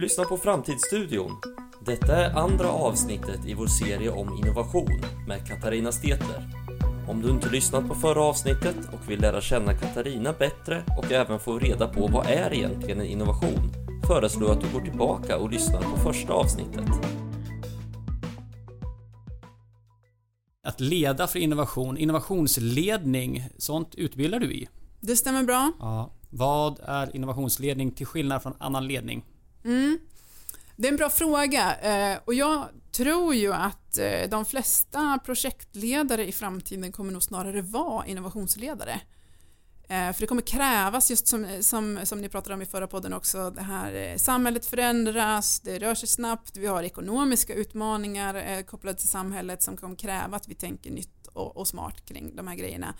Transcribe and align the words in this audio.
Lyssnar 0.00 0.24
på 0.24 0.36
Framtidsstudion. 0.36 1.36
Detta 1.86 2.16
är 2.16 2.38
andra 2.38 2.68
avsnittet 2.68 3.46
i 3.46 3.54
vår 3.54 3.66
serie 3.66 4.10
om 4.10 4.36
innovation 4.36 5.00
med 5.28 5.46
Katarina 5.46 5.92
Stetler. 5.92 6.50
Om 7.08 7.22
du 7.22 7.30
inte 7.30 7.50
lyssnat 7.50 7.88
på 7.88 7.94
förra 7.94 8.22
avsnittet 8.22 8.76
och 8.92 9.10
vill 9.10 9.20
lära 9.20 9.40
känna 9.40 9.74
Katarina 9.74 10.32
bättre 10.32 10.84
och 10.98 11.12
även 11.12 11.40
få 11.40 11.58
reda 11.58 11.88
på 11.88 12.06
vad 12.06 12.26
är 12.26 12.54
egentligen 12.54 13.00
en 13.00 13.06
innovation 13.06 13.72
föreslår 14.06 14.48
jag 14.48 14.58
att 14.58 14.64
du 14.64 14.72
går 14.72 14.80
tillbaka 14.80 15.38
och 15.38 15.50
lyssnar 15.50 15.82
på 15.82 15.96
första 15.96 16.32
avsnittet. 16.32 16.88
Att 20.64 20.80
leda 20.80 21.26
för 21.26 21.38
innovation, 21.38 21.98
innovationsledning, 21.98 23.48
sånt 23.58 23.94
utbildar 23.94 24.40
du 24.40 24.52
i. 24.52 24.68
Det 25.00 25.16
stämmer 25.16 25.42
bra. 25.42 25.72
Ja. 25.80 26.10
Vad 26.30 26.80
är 26.84 27.16
innovationsledning 27.16 27.90
till 27.90 28.06
skillnad 28.06 28.42
från 28.42 28.54
annan 28.58 28.86
ledning? 28.86 29.24
Mm. 29.64 29.98
Det 30.76 30.88
är 30.88 30.92
en 30.92 30.96
bra 30.96 31.10
fråga 31.10 31.76
eh, 31.76 32.18
och 32.24 32.34
jag 32.34 32.68
tror 32.92 33.34
ju 33.34 33.52
att 33.52 33.98
eh, 33.98 34.28
de 34.28 34.44
flesta 34.44 35.18
projektledare 35.24 36.26
i 36.26 36.32
framtiden 36.32 36.92
kommer 36.92 37.12
nog 37.12 37.22
snarare 37.22 37.62
vara 37.62 38.06
innovationsledare. 38.06 39.00
Eh, 39.88 40.12
för 40.12 40.20
det 40.20 40.26
kommer 40.26 40.42
krävas, 40.42 41.10
just 41.10 41.28
som, 41.28 41.46
som, 41.60 42.00
som 42.04 42.20
ni 42.20 42.28
pratade 42.28 42.54
om 42.54 42.62
i 42.62 42.66
förra 42.66 42.86
podden 42.86 43.12
också, 43.12 43.50
det 43.50 43.62
här 43.62 44.18
samhället 44.18 44.66
förändras, 44.66 45.60
det 45.60 45.78
rör 45.78 45.94
sig 45.94 46.08
snabbt, 46.08 46.56
vi 46.56 46.66
har 46.66 46.82
ekonomiska 46.82 47.54
utmaningar 47.54 48.62
kopplade 48.62 48.98
till 48.98 49.08
samhället 49.08 49.62
som 49.62 49.76
kommer 49.76 49.96
kräva 49.96 50.36
att 50.36 50.48
vi 50.48 50.54
tänker 50.54 50.90
nytt 50.90 51.26
och, 51.26 51.56
och 51.56 51.68
smart 51.68 52.04
kring 52.04 52.36
de 52.36 52.48
här 52.48 52.54
grejerna. 52.54 52.94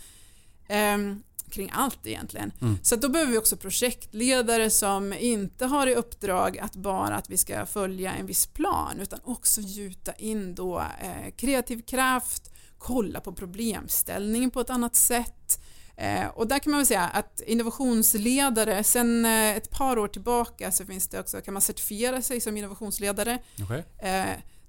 Ehm, 0.69 1.22
Kring 1.51 1.70
allt 1.75 2.06
egentligen. 2.06 2.53
Mm. 2.61 2.79
Så 2.83 2.97
då 2.97 3.09
behöver 3.09 3.33
vi 3.33 3.39
också 3.39 3.56
projektledare 3.56 4.70
som 4.70 5.12
inte 5.12 5.67
har 5.67 5.87
i 5.87 5.95
uppdrag 5.95 6.59
att 6.59 6.77
bara 6.77 7.17
att 7.17 7.31
vi 7.31 7.37
ska 7.37 7.67
följa 7.67 8.12
en 8.12 8.27
viss 8.27 8.47
plan 8.47 9.01
utan 9.01 9.20
också 9.25 9.61
gjuta 9.61 10.12
in 10.12 10.55
då 10.55 10.79
eh, 10.79 11.31
kreativ 11.37 11.83
kraft, 11.83 12.51
kolla 12.79 13.20
på 13.20 13.33
problemställningen 13.33 14.51
på 14.51 14.61
ett 14.61 14.70
annat 14.70 14.97
sätt. 14.97 15.62
Eh, 15.97 16.27
och 16.27 16.48
där 16.48 16.59
kan 16.59 16.70
man 16.70 16.79
väl 16.79 16.87
säga 16.87 17.09
att 17.09 17.41
innovationsledare, 17.47 18.85
sen 18.85 19.25
eh, 19.25 19.57
ett 19.57 19.70
par 19.70 19.98
år 19.98 20.09
tillbaka 20.09 20.73
så 20.73 20.87
finns 20.87 21.09
det 21.09 21.20
också, 21.20 21.41
kan 21.41 21.55
man 21.55 21.62
certifiera 21.62 22.23
sig 22.23 22.41
som 22.41 22.57
innovationsledare. 22.57 23.39
Okay. 23.62 23.83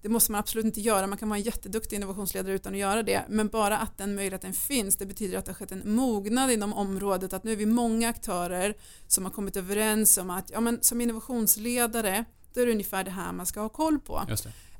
Det 0.01 0.09
måste 0.09 0.31
man 0.31 0.39
absolut 0.39 0.65
inte 0.65 0.81
göra. 0.81 1.07
Man 1.07 1.17
kan 1.17 1.29
vara 1.29 1.37
en 1.37 1.43
jätteduktig 1.43 1.95
innovationsledare 1.95 2.53
utan 2.53 2.73
att 2.73 2.79
göra 2.79 3.03
det. 3.03 3.25
Men 3.29 3.47
bara 3.47 3.77
att 3.77 3.97
den 3.97 4.15
möjligheten 4.15 4.53
finns, 4.53 4.97
det 4.97 5.05
betyder 5.05 5.37
att 5.37 5.45
det 5.45 5.51
har 5.51 5.55
skett 5.55 5.71
en 5.71 5.95
mognad 5.95 6.51
inom 6.51 6.73
området. 6.73 7.33
Att 7.33 7.43
nu 7.43 7.51
är 7.51 7.55
vi 7.55 7.65
många 7.65 8.09
aktörer 8.09 8.77
som 9.07 9.25
har 9.25 9.31
kommit 9.31 9.57
överens 9.57 10.17
om 10.17 10.29
att 10.29 10.49
ja, 10.49 10.61
men 10.61 10.83
som 10.83 11.01
innovationsledare, 11.01 12.25
då 12.53 12.61
är 12.61 12.65
det 12.65 12.71
ungefär 12.71 13.03
det 13.03 13.11
här 13.11 13.31
man 13.33 13.45
ska 13.45 13.61
ha 13.61 13.69
koll 13.69 13.99
på. 13.99 14.23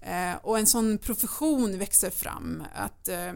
Eh, 0.02 0.36
och 0.42 0.60
en 0.60 0.68
sån 0.68 0.98
profession 0.98 1.78
växer 1.78 2.10
fram. 2.10 2.64
Att 2.74 3.08
eh, 3.08 3.28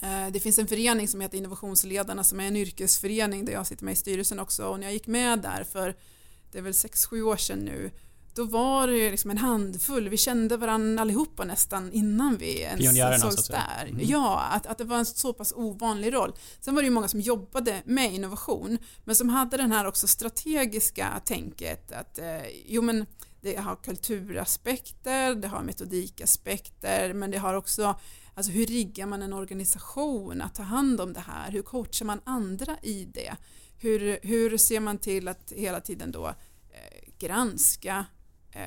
eh, 0.00 0.32
det 0.32 0.40
finns 0.40 0.58
en 0.58 0.66
förening 0.66 1.08
som 1.08 1.20
heter 1.20 1.38
Innovationsledarna 1.38 2.24
som 2.24 2.40
är 2.40 2.44
en 2.44 2.56
yrkesförening 2.56 3.44
där 3.44 3.52
jag 3.52 3.66
sitter 3.66 3.84
med 3.84 3.92
i 3.92 3.96
styrelsen 3.96 4.38
också 4.38 4.64
och 4.64 4.80
när 4.80 4.86
jag 4.86 4.92
gick 4.92 5.06
med 5.06 5.38
där 5.38 5.64
för 5.64 5.96
det 6.52 6.58
är 6.58 6.62
väl 6.62 6.72
6-7 6.72 7.22
år 7.22 7.36
sedan 7.36 7.58
nu 7.58 7.90
då 8.38 8.44
var 8.44 8.86
det 8.86 9.10
liksom 9.10 9.30
en 9.30 9.38
handfull, 9.38 10.08
vi 10.08 10.16
kände 10.16 10.56
varandra 10.56 11.02
allihopa 11.02 11.44
nästan 11.44 11.92
innan 11.92 12.36
vi 12.36 12.60
ens 12.60 13.20
sågs 13.20 13.48
där. 13.48 13.86
Mm. 13.88 14.00
Ja, 14.04 14.40
att, 14.40 14.66
att 14.66 14.78
det 14.78 14.84
var 14.84 14.98
en 14.98 15.06
så 15.06 15.32
pass 15.32 15.52
ovanlig 15.56 16.14
roll. 16.14 16.32
Sen 16.60 16.74
var 16.74 16.82
det 16.82 16.86
ju 16.86 16.92
många 16.92 17.08
som 17.08 17.20
jobbade 17.20 17.82
med 17.84 18.14
innovation, 18.14 18.78
men 19.04 19.16
som 19.16 19.28
hade 19.28 19.56
den 19.56 19.72
här 19.72 19.86
också 19.86 20.06
strategiska 20.08 21.20
tänket 21.24 21.92
att 21.92 22.18
eh, 22.18 22.46
jo 22.66 22.82
men 22.82 23.06
det 23.40 23.56
har 23.56 23.76
kulturaspekter, 23.76 25.34
det 25.34 25.48
har 25.48 25.62
metodikaspekter, 25.62 27.12
men 27.12 27.30
det 27.30 27.38
har 27.38 27.54
också 27.54 27.98
Alltså 28.34 28.52
hur 28.52 28.66
riggar 28.66 29.06
man 29.06 29.22
en 29.22 29.32
organisation 29.32 30.42
att 30.42 30.54
ta 30.54 30.62
hand 30.62 31.00
om 31.00 31.12
det 31.12 31.20
här? 31.20 31.50
Hur 31.50 31.62
coachar 31.62 32.06
man 32.06 32.20
andra 32.24 32.76
i 32.82 33.04
det? 33.04 33.36
Hur, 33.78 34.18
hur 34.22 34.58
ser 34.58 34.80
man 34.80 34.98
till 34.98 35.28
att 35.28 35.52
hela 35.56 35.80
tiden 35.80 36.12
då 36.12 36.26
eh, 36.26 37.08
granska 37.18 38.06
eh, 38.52 38.62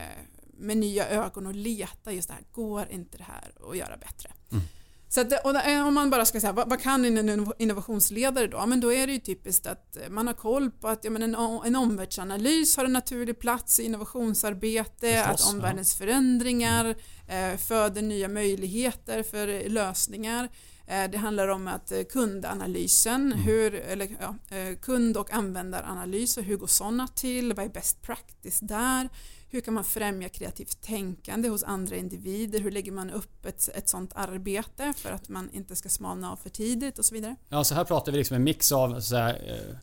med 0.58 0.78
nya 0.78 1.09
ögon 1.09 1.47
och 1.47 1.56
leta 1.56 2.12
just 2.12 2.28
det 2.28 2.34
här, 2.34 2.44
går 2.52 2.88
inte 2.90 3.18
det 3.18 3.24
här 3.24 3.69
att 3.69 3.78
göra 3.78 3.97
bättre? 3.97 4.31
Mm. 4.52 4.64
Så 5.09 5.22
att, 5.22 5.46
om 5.86 5.94
man 5.94 6.09
bara 6.09 6.25
ska 6.25 6.40
säga, 6.40 6.53
vad, 6.53 6.69
vad, 6.69 6.81
kan 6.81 7.06
en 7.06 7.53
innovationsledare 7.59 8.47
då? 8.47 8.66
Men 8.66 8.80
då 8.80 8.94
är 8.94 9.08
det 9.08 9.14
ju 9.14 9.19
typiskt 9.19 9.68
att 9.68 9.97
man 10.09 10.28
har 10.28 10.34
koll 10.34 10.72
på 10.72 10.88
att 10.88 11.03
ja, 11.03 11.12
men 11.12 11.24
en, 11.24 11.36
en 11.66 11.75
omvärldsanalys 11.75 12.78
har 12.78 12.86
en 12.86 12.94
naturlig 12.94 13.40
plats 13.40 13.80
i 13.80 13.84
innovationsarbete, 13.84 15.24
Förstås, 15.28 15.47
att 15.47 15.53
omvärldens 15.53 15.96
ja. 16.00 16.06
förändringar 16.06 16.96
eh, 17.28 17.58
föder 17.58 18.02
nya 18.02 18.28
möjligheter 18.28 19.24
för 19.24 19.69
lösningar. 19.69 20.50
Eh, 20.88 21.09
det 21.12 21.18
handlar 21.18 21.48
om 21.48 21.68
att 21.68 21.92
eh, 21.92 22.02
kundanalysen, 22.03 23.25
mm. 23.25 23.40
hur, 23.40 23.75
eller, 23.75 24.08
ja, 24.19 24.58
eh, 24.58 24.75
kund 24.75 25.18
och 25.18 25.34
användaranalyser, 25.34 26.42
hur 26.42 26.58
går 26.58 26.68
sådana 26.68 27.08
till? 27.08 27.53
Vad 27.53 27.66
är 27.66 27.69
best 27.69 28.02
practice 28.02 28.59
där? 28.59 29.09
Hur 29.53 29.62
kan 29.62 29.73
man 29.73 29.84
främja 29.84 30.29
kreativt 30.29 30.81
tänkande 30.81 31.50
hos 31.50 31.63
andra 31.63 31.95
individer? 31.95 32.59
Hur 32.59 32.72
lägger 32.72 32.91
man 32.91 33.09
upp 33.09 33.45
ett, 33.45 33.69
ett 33.75 33.89
sådant 33.89 34.12
arbete 34.16 34.94
för 34.97 35.12
att 35.12 35.29
man 35.29 35.50
inte 35.53 35.75
ska 35.75 35.89
smalna 35.89 36.31
av 36.31 36.35
för 36.35 36.50
tidigt 36.50 37.00
och 37.00 37.06
så 37.06 37.16
vidare? 37.16 37.35
Ja, 37.50 37.63
så 37.63 37.75
här 37.75 37.84
pratar 37.84 38.12
vi 38.12 38.17
liksom 38.17 38.35
en 38.35 38.44
mix 38.44 38.72
av 38.72 39.00
så 39.00 39.16
här, 39.16 39.34
eh, 39.34 39.75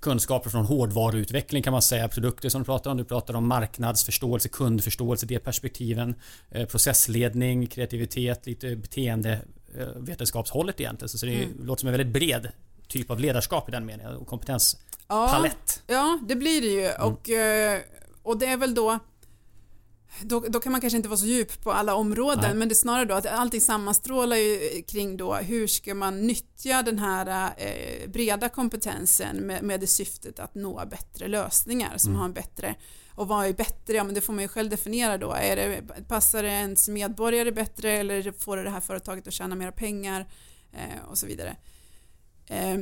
kunskaper 0.00 0.50
från 0.50 0.64
hårdvaruutveckling 0.64 1.62
kan 1.62 1.72
man 1.72 1.82
säga, 1.82 2.08
produkter 2.08 2.48
som 2.48 2.60
du 2.60 2.64
pratar 2.64 2.90
om. 2.90 2.96
Du 2.96 3.04
pratar 3.04 3.34
om 3.34 3.48
marknadsförståelse, 3.48 4.48
kundförståelse, 4.48 5.26
det 5.26 5.38
perspektiven, 5.38 6.14
eh, 6.50 6.66
processledning, 6.66 7.66
kreativitet, 7.66 8.46
lite 8.46 8.76
beteendevetenskapshållet 8.76 10.80
eh, 10.80 10.84
egentligen. 10.84 11.08
Så 11.08 11.26
det 11.26 11.44
mm. 11.44 11.66
låter 11.66 11.80
som 11.80 11.88
en 11.88 11.92
väldigt 11.92 12.12
bred 12.12 12.48
typ 12.88 13.10
av 13.10 13.20
ledarskap 13.20 13.68
i 13.68 13.72
den 13.72 13.86
meningen 13.86 14.16
och 14.16 14.26
kompetenspalett. 14.26 15.82
Ja, 15.86 15.94
ja 15.94 16.18
det 16.28 16.36
blir 16.36 16.60
det 16.60 16.66
ju. 16.66 16.84
Mm. 16.84 17.12
Och 17.12 17.30
och 18.24 18.38
det 18.38 18.46
är 18.46 18.56
väl 18.56 18.74
då 18.74 18.98
då, 20.22 20.40
då, 20.40 20.60
kan 20.60 20.72
man 20.72 20.80
kanske 20.80 20.96
inte 20.96 21.08
vara 21.08 21.18
så 21.18 21.26
djup 21.26 21.62
på 21.62 21.72
alla 21.72 21.94
områden 21.94 22.40
Nej. 22.42 22.54
men 22.54 22.68
det 22.68 22.72
är 22.72 22.76
snarare 22.76 23.04
då 23.04 23.14
att 23.14 23.26
allting 23.26 23.60
sammanstrålar 23.60 24.36
ju 24.36 24.82
kring 24.82 25.16
då 25.16 25.34
hur 25.34 25.66
ska 25.66 25.94
man 25.94 26.26
nyttja 26.26 26.82
den 26.82 26.98
här 26.98 27.52
eh, 27.56 28.08
breda 28.08 28.48
kompetensen 28.48 29.36
med, 29.36 29.62
med 29.62 29.80
det 29.80 29.86
syftet 29.86 30.38
att 30.38 30.54
nå 30.54 30.82
bättre 30.90 31.28
lösningar 31.28 31.98
som 31.98 32.10
mm. 32.10 32.18
har 32.18 32.24
en 32.24 32.32
bättre 32.32 32.74
och 33.14 33.28
vad 33.28 33.46
är 33.46 33.52
bättre? 33.52 33.94
Ja 33.96 34.04
men 34.04 34.14
det 34.14 34.20
får 34.20 34.32
man 34.32 34.42
ju 34.42 34.48
själv 34.48 34.70
definiera 34.70 35.18
då. 35.18 35.32
Är 35.32 35.56
det, 35.56 35.82
passar 36.08 36.42
det 36.42 36.48
ens 36.48 36.88
medborgare 36.88 37.52
bättre 37.52 37.92
eller 37.92 38.32
får 38.32 38.56
det 38.56 38.62
det 38.62 38.70
här 38.70 38.80
företaget 38.80 39.26
att 39.26 39.32
tjäna 39.34 39.54
mera 39.54 39.72
pengar 39.72 40.26
eh, 40.72 41.04
och 41.10 41.18
så 41.18 41.26
vidare. 41.26 41.56
Eh, 42.46 42.78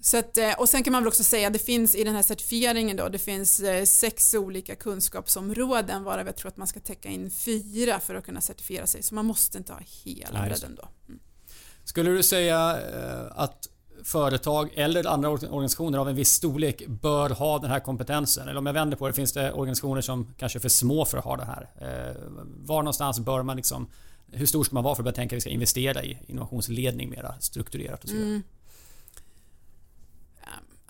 så 0.00 0.18
att, 0.18 0.38
eh, 0.38 0.52
och 0.58 0.68
sen 0.68 0.82
kan 0.82 0.92
man 0.92 1.02
väl 1.02 1.08
också 1.08 1.24
säga 1.24 1.46
att 1.46 1.52
det 1.52 1.58
finns 1.58 1.94
i 1.94 2.04
den 2.04 2.14
här 2.14 2.22
certifieringen 2.22 2.96
då, 2.96 3.08
det 3.08 3.18
finns 3.18 3.60
eh, 3.60 3.84
sex 3.84 4.34
olika 4.34 4.74
kunskapsområden 4.74 6.04
varav 6.04 6.26
jag 6.26 6.36
tror 6.36 6.48
att 6.48 6.56
man 6.56 6.66
ska 6.66 6.80
täcka 6.80 7.08
in 7.08 7.30
fyra 7.30 8.00
för 8.00 8.14
att 8.14 8.24
kunna 8.24 8.40
certifiera 8.40 8.86
sig. 8.86 9.02
Så 9.02 9.14
man 9.14 9.26
måste 9.26 9.58
inte 9.58 9.72
ha 9.72 9.80
hela 10.04 10.42
bredden 10.42 10.74
då. 10.74 10.88
Mm. 11.08 11.20
Skulle 11.84 12.10
du 12.10 12.22
säga 12.22 12.78
eh, 12.94 13.40
att 13.40 13.68
företag 14.04 14.70
eller 14.74 15.06
andra 15.06 15.28
organisationer 15.28 15.98
av 15.98 16.08
en 16.08 16.14
viss 16.14 16.30
storlek 16.30 16.86
bör 16.86 17.30
ha 17.30 17.58
den 17.58 17.70
här 17.70 17.80
kompetensen? 17.80 18.48
Eller 18.48 18.58
om 18.58 18.66
jag 18.66 18.72
vänder 18.72 18.96
på 18.96 19.06
det, 19.06 19.14
finns 19.14 19.32
det 19.32 19.52
organisationer 19.52 20.00
som 20.00 20.34
kanske 20.36 20.58
är 20.58 20.60
för 20.60 20.68
små 20.68 21.04
för 21.04 21.18
att 21.18 21.24
ha 21.24 21.36
det 21.36 21.44
här? 21.44 21.68
Var 22.56 22.82
någonstans 22.82 23.20
bör 23.20 23.42
man 23.42 23.56
liksom... 23.56 23.90
Hur 24.32 24.46
stor 24.46 24.64
ska 24.64 24.74
man 24.74 24.84
vara 24.84 24.94
för 24.94 25.02
att 25.02 25.04
börja 25.04 25.14
tänka 25.14 25.34
att 25.34 25.36
vi 25.36 25.40
ska 25.40 25.50
investera 25.50 26.04
i 26.04 26.18
innovationsledning 26.26 27.10
mera 27.10 27.34
strukturerat 27.40 28.02
och 28.02 28.08
så 28.08 28.14
vidare? 28.14 28.30
Mm. 28.30 28.42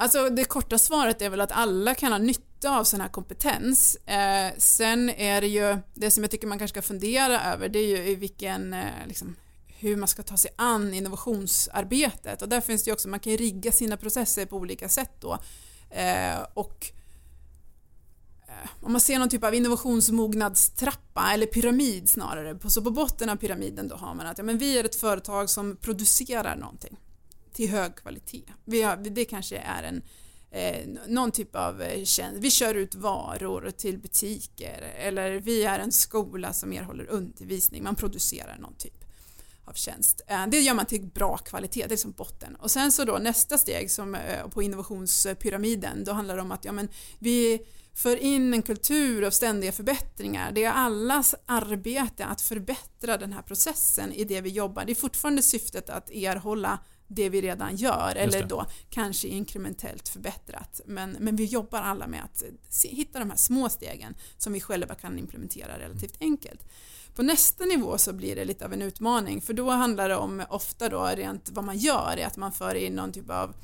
Alltså 0.01 0.31
det 0.31 0.45
korta 0.45 0.79
svaret 0.79 1.23
är 1.23 1.31
väl 1.31 1.41
att 1.41 1.53
alla 1.53 1.95
kan 1.95 2.13
ha 2.13 2.19
nytta 2.19 2.79
av 2.79 2.85
sån 2.85 3.01
här 3.01 3.09
kompetens. 3.09 3.97
Eh, 3.97 4.53
sen 4.59 5.11
är 5.11 5.41
det 5.41 5.47
ju, 5.47 5.79
det 5.95 6.11
som 6.11 6.25
jag 6.25 6.31
tycker 6.31 6.47
man 6.47 6.59
kanske 6.59 6.81
ska 6.81 6.89
fundera 6.89 7.53
över 7.53 7.69
det 7.69 7.79
är 7.79 7.87
ju 7.87 8.09
i 8.09 8.15
vilken, 8.15 8.73
eh, 8.73 9.07
liksom, 9.07 9.37
hur 9.67 9.97
man 9.97 10.09
ska 10.09 10.23
ta 10.23 10.37
sig 10.37 10.51
an 10.57 10.95
innovationsarbetet 10.95 12.43
och 12.43 12.49
där 12.49 12.61
finns 12.61 12.85
det 12.85 12.89
ju 12.89 12.93
också, 12.93 13.09
man 13.09 13.21
kan 13.21 13.33
ju 13.33 13.37
rigga 13.39 13.73
sina 13.73 13.97
processer 13.97 14.47
på 14.47 14.57
olika 14.57 14.89
sätt 14.89 15.13
då. 15.21 15.39
Eh, 15.91 16.39
och 16.55 16.93
eh, 18.49 18.71
om 18.81 18.93
man 18.93 19.01
ser 19.01 19.19
någon 19.19 19.29
typ 19.29 19.45
av 19.45 19.55
innovationsmognadstrappa 19.55 21.31
eller 21.33 21.47
pyramid 21.47 22.09
snarare, 22.09 22.71
så 22.71 22.83
på 22.83 22.91
botten 22.91 23.29
av 23.29 23.37
pyramiden 23.37 23.89
då 23.89 23.97
har 23.97 24.15
man 24.15 24.27
att 24.27 24.39
ja, 24.39 24.45
men 24.45 24.59
vi 24.59 24.79
är 24.79 24.85
ett 24.85 24.97
företag 24.97 25.51
som 25.51 25.77
producerar 25.77 26.57
någonting 26.57 26.99
till 27.59 27.71
hög 27.71 27.97
kvalitet. 27.97 28.43
Vi 28.65 28.83
har, 28.83 28.97
det 28.97 29.25
kanske 29.25 29.59
är 29.59 29.83
en 29.83 30.03
eh, 30.51 31.03
någon 31.09 31.33
typ 31.33 31.57
av 31.57 31.83
eh, 31.83 32.05
tjänst. 32.05 32.39
Vi 32.41 32.51
kör 32.51 32.75
ut 32.75 32.95
varor 32.95 33.71
till 33.71 33.99
butiker 33.99 34.93
eller 34.99 35.31
vi 35.31 35.65
är 35.65 35.79
en 35.79 35.93
skola 35.93 36.53
som 36.53 36.73
erhåller 36.73 37.07
undervisning. 37.07 37.83
Man 37.83 37.95
producerar 37.95 38.59
någon 38.59 38.75
typ 38.75 39.05
av 39.65 39.73
tjänst. 39.73 40.21
Eh, 40.27 40.47
det 40.47 40.61
gör 40.61 40.75
man 40.75 40.87
till 40.87 41.07
bra 41.07 41.37
kvalitet, 41.37 41.81
det 41.81 41.87
är 41.87 41.89
liksom 41.89 42.13
botten. 42.13 42.57
Och 42.57 42.71
sen 42.71 42.93
så 42.93 43.05
då 43.05 43.19
nästa 43.19 43.59
steg 43.59 43.91
som, 43.91 44.15
eh, 44.15 44.49
på 44.49 44.63
innovationspyramiden, 44.63 46.05
då 46.05 46.13
handlar 46.13 46.37
det 46.37 46.43
om 46.43 46.53
att 46.53 46.65
ja, 46.65 46.73
men 46.73 46.89
vi 47.19 47.61
för 47.95 48.17
in 48.17 48.55
en 48.55 48.63
kultur 48.63 49.25
av 49.25 49.31
ständiga 49.31 49.73
förbättringar. 49.73 50.53
Det 50.53 50.65
är 50.65 50.73
allas 50.73 51.35
arbete 51.47 52.25
att 52.25 52.41
förbättra 52.41 53.17
den 53.17 53.33
här 53.33 53.43
processen 53.43 54.13
i 54.13 54.25
det 54.25 54.41
vi 54.41 54.51
jobbar. 54.51 54.85
Det 54.85 54.93
är 54.93 54.95
fortfarande 54.95 55.43
syftet 55.43 55.91
att 55.91 56.11
erhålla 56.11 56.79
det 57.09 57.29
vi 57.29 57.41
redan 57.41 57.77
gör 57.77 58.15
eller 58.17 58.43
då 58.47 58.67
kanske 58.91 59.29
inkrementellt 59.29 60.09
förbättrat. 60.09 60.81
Men, 60.87 61.17
men 61.21 61.37
vi 61.37 61.45
jobbar 61.45 61.83
alla 61.83 62.07
med 62.07 62.25
att 62.25 62.43
se, 62.69 62.89
hitta 62.89 63.19
de 63.19 63.31
här 63.31 63.37
små 63.37 63.69
stegen 63.69 64.15
som 64.39 64.53
vi 64.53 64.61
själva 64.61 64.95
kan 64.95 65.19
implementera 65.19 65.79
relativt 65.79 66.17
enkelt. 66.21 66.61
På 67.15 67.23
nästa 67.23 67.65
nivå 67.65 67.99
så 67.99 68.13
blir 68.13 68.37
det 68.37 68.45
lite 68.45 68.65
av 68.65 68.73
en 68.73 68.83
utmaning 68.83 69.41
för 69.41 69.53
då 69.53 69.71
handlar 69.71 70.09
det 70.09 70.17
om 70.17 70.45
ofta 70.51 70.89
då 70.89 71.05
rent 71.05 71.51
vad 71.51 71.65
man 71.65 71.79
gör 71.79 72.17
är 72.19 72.27
att 72.27 72.37
man 72.37 72.53
för 72.53 72.75
in 72.75 72.93
någon 72.93 73.13
typ 73.13 73.31
av 73.31 73.55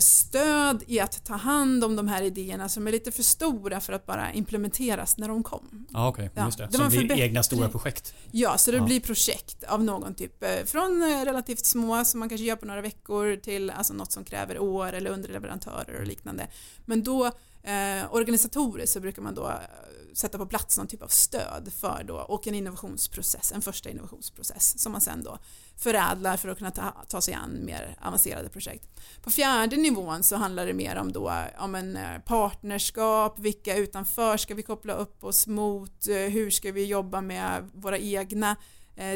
stöd 0.00 0.82
i 0.86 1.00
att 1.00 1.24
ta 1.24 1.34
hand 1.34 1.84
om 1.84 1.96
de 1.96 2.08
här 2.08 2.22
idéerna 2.22 2.68
som 2.68 2.86
är 2.86 2.92
lite 2.92 3.12
för 3.12 3.22
stora 3.22 3.80
för 3.80 3.92
att 3.92 4.06
bara 4.06 4.32
implementeras 4.32 5.16
när 5.16 5.28
de 5.28 5.42
kom. 5.42 5.86
Ah, 5.92 6.08
okay. 6.08 6.28
ja, 6.34 6.44
Just 6.44 6.58
det. 6.58 6.68
det 6.70 6.76
som 6.76 6.88
blir 6.88 7.12
egna 7.12 7.42
stora 7.42 7.68
projekt? 7.68 8.14
Ja, 8.30 8.58
så 8.58 8.70
det 8.70 8.76
ja. 8.76 8.84
blir 8.84 9.00
projekt 9.00 9.64
av 9.64 9.84
någon 9.84 10.14
typ. 10.14 10.42
Eh, 10.42 10.64
från 10.64 11.02
eh, 11.02 11.24
relativt 11.24 11.66
små 11.66 12.04
som 12.04 12.20
man 12.20 12.28
kanske 12.28 12.44
gör 12.44 12.56
på 12.56 12.66
några 12.66 12.80
veckor 12.80 13.36
till 13.36 13.70
alltså 13.70 13.94
något 13.94 14.12
som 14.12 14.24
kräver 14.24 14.58
år 14.58 14.92
eller 14.92 15.10
underleverantörer 15.10 16.00
och 16.00 16.06
liknande. 16.06 16.46
Men 16.84 17.02
då 17.02 17.32
eh, 17.62 18.14
organisatoriskt 18.14 18.92
så 18.92 19.00
brukar 19.00 19.22
man 19.22 19.34
då 19.34 19.48
eh, 19.48 19.56
sätta 20.14 20.38
på 20.38 20.46
plats 20.46 20.78
någon 20.78 20.86
typ 20.86 21.02
av 21.02 21.08
stöd 21.08 21.72
för 21.80 22.04
då 22.06 22.16
och 22.16 22.46
en 22.46 22.54
innovationsprocess, 22.54 23.52
en 23.52 23.62
första 23.62 23.90
innovationsprocess 23.90 24.78
som 24.78 24.92
man 24.92 25.00
sen 25.00 25.24
då 25.24 25.38
förädlar 25.76 26.36
för 26.36 26.48
att 26.48 26.58
kunna 26.58 26.70
ta, 26.70 27.04
ta 27.08 27.20
sig 27.20 27.34
an 27.34 27.64
mer 27.64 27.96
avancerade 28.00 28.48
projekt. 28.48 29.00
På 29.22 29.30
fjärde 29.30 29.76
nivån 29.76 30.22
så 30.22 30.36
handlar 30.36 30.66
det 30.66 30.72
mer 30.72 30.96
om 30.96 31.12
då 31.12 31.28
eh, 31.28 31.64
om 31.64 31.74
en 31.74 31.96
eh, 31.96 32.18
partnerskap, 32.18 33.38
vilka 33.38 33.76
utanför 33.76 34.36
ska 34.36 34.54
vi 34.54 34.62
koppla 34.62 34.92
upp 34.92 35.24
oss 35.24 35.46
mot, 35.46 36.06
hur 36.06 36.50
ska 36.50 36.72
vi 36.72 36.84
jobba 36.84 37.20
med 37.20 37.70
våra 37.74 37.98
egna 37.98 38.56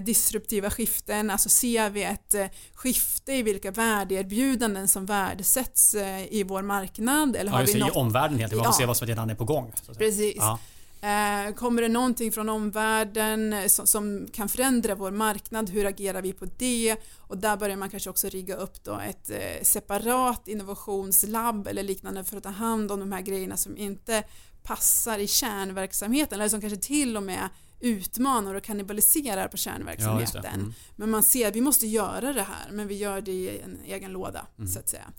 disruptiva 0.02 0.70
skiften, 0.70 1.30
alltså 1.30 1.48
ser 1.48 1.90
vi 1.90 2.02
ett 2.02 2.34
skifte 2.74 3.32
i 3.32 3.42
vilka 3.42 3.70
värdeerbjudanden 3.70 4.88
som 4.88 5.06
värdesätts 5.06 5.94
i 6.30 6.42
vår 6.42 6.62
marknad? 6.62 7.36
Eller 7.36 7.50
har 7.50 7.60
ja, 7.60 7.66
vi 7.72 7.78
något... 7.78 7.88
i 7.88 7.98
omvärlden 7.98 8.38
helt 8.38 8.52
enkelt, 8.52 8.64
man 8.64 8.72
får 8.72 8.78
se 8.78 8.86
vad 8.86 8.96
som 8.96 9.06
redan 9.06 9.30
är 9.30 9.34
på 9.34 9.44
gång. 9.44 9.72
Precis. 9.98 10.36
Ja. 10.36 10.58
Eh, 11.00 11.54
kommer 11.54 11.82
det 11.82 11.88
någonting 11.88 12.32
från 12.32 12.48
omvärlden 12.48 13.54
som, 13.68 13.86
som, 13.86 14.28
kan 14.32 14.48
förändra 14.48 14.94
vår 14.94 15.10
marknad? 15.10 15.70
Hur 15.70 15.86
agerar 15.86 16.22
vi 16.22 16.32
på 16.32 16.46
det? 16.58 16.96
Och 17.18 17.38
där 17.38 17.56
börjar 17.56 17.76
man 17.76 17.90
kanske 17.90 18.10
också 18.10 18.28
rigga 18.28 18.56
upp 18.56 18.84
då 18.84 19.00
ett 19.00 19.30
eh, 19.30 19.62
separat 19.62 20.48
innovationslabb 20.48 21.66
eller 21.66 21.82
liknande 21.82 22.24
för 22.24 22.36
att 22.36 22.42
ta 22.42 22.48
hand 22.48 22.92
om 22.92 23.00
de 23.00 23.12
här 23.12 23.20
grejerna 23.20 23.56
som 23.56 23.76
inte 23.76 24.24
passar 24.62 25.18
i 25.18 25.26
kärnverksamheten 25.26 26.40
eller 26.40 26.48
som 26.48 26.60
kanske 26.60 26.80
till 26.80 27.16
och 27.16 27.22
med 27.22 27.48
utmanar 27.80 28.54
och 28.54 28.62
kannibaliserar 28.62 29.48
på 29.48 29.56
kärnverksamheten. 29.56 30.40
Ja, 30.44 30.50
mm. 30.50 30.74
Men 30.96 31.10
man 31.10 31.22
ser 31.22 31.48
att 31.48 31.56
vi 31.56 31.60
måste 31.60 31.86
göra 31.86 32.32
det 32.32 32.42
här 32.42 32.70
men 32.70 32.88
vi 32.88 32.94
gör 32.94 33.20
det 33.20 33.32
i 33.32 33.60
en 33.60 33.78
egen 33.84 34.12
låda 34.12 34.46
mm. 34.58 34.68
så 34.68 34.78
att 34.78 34.88
säga. 34.88 35.12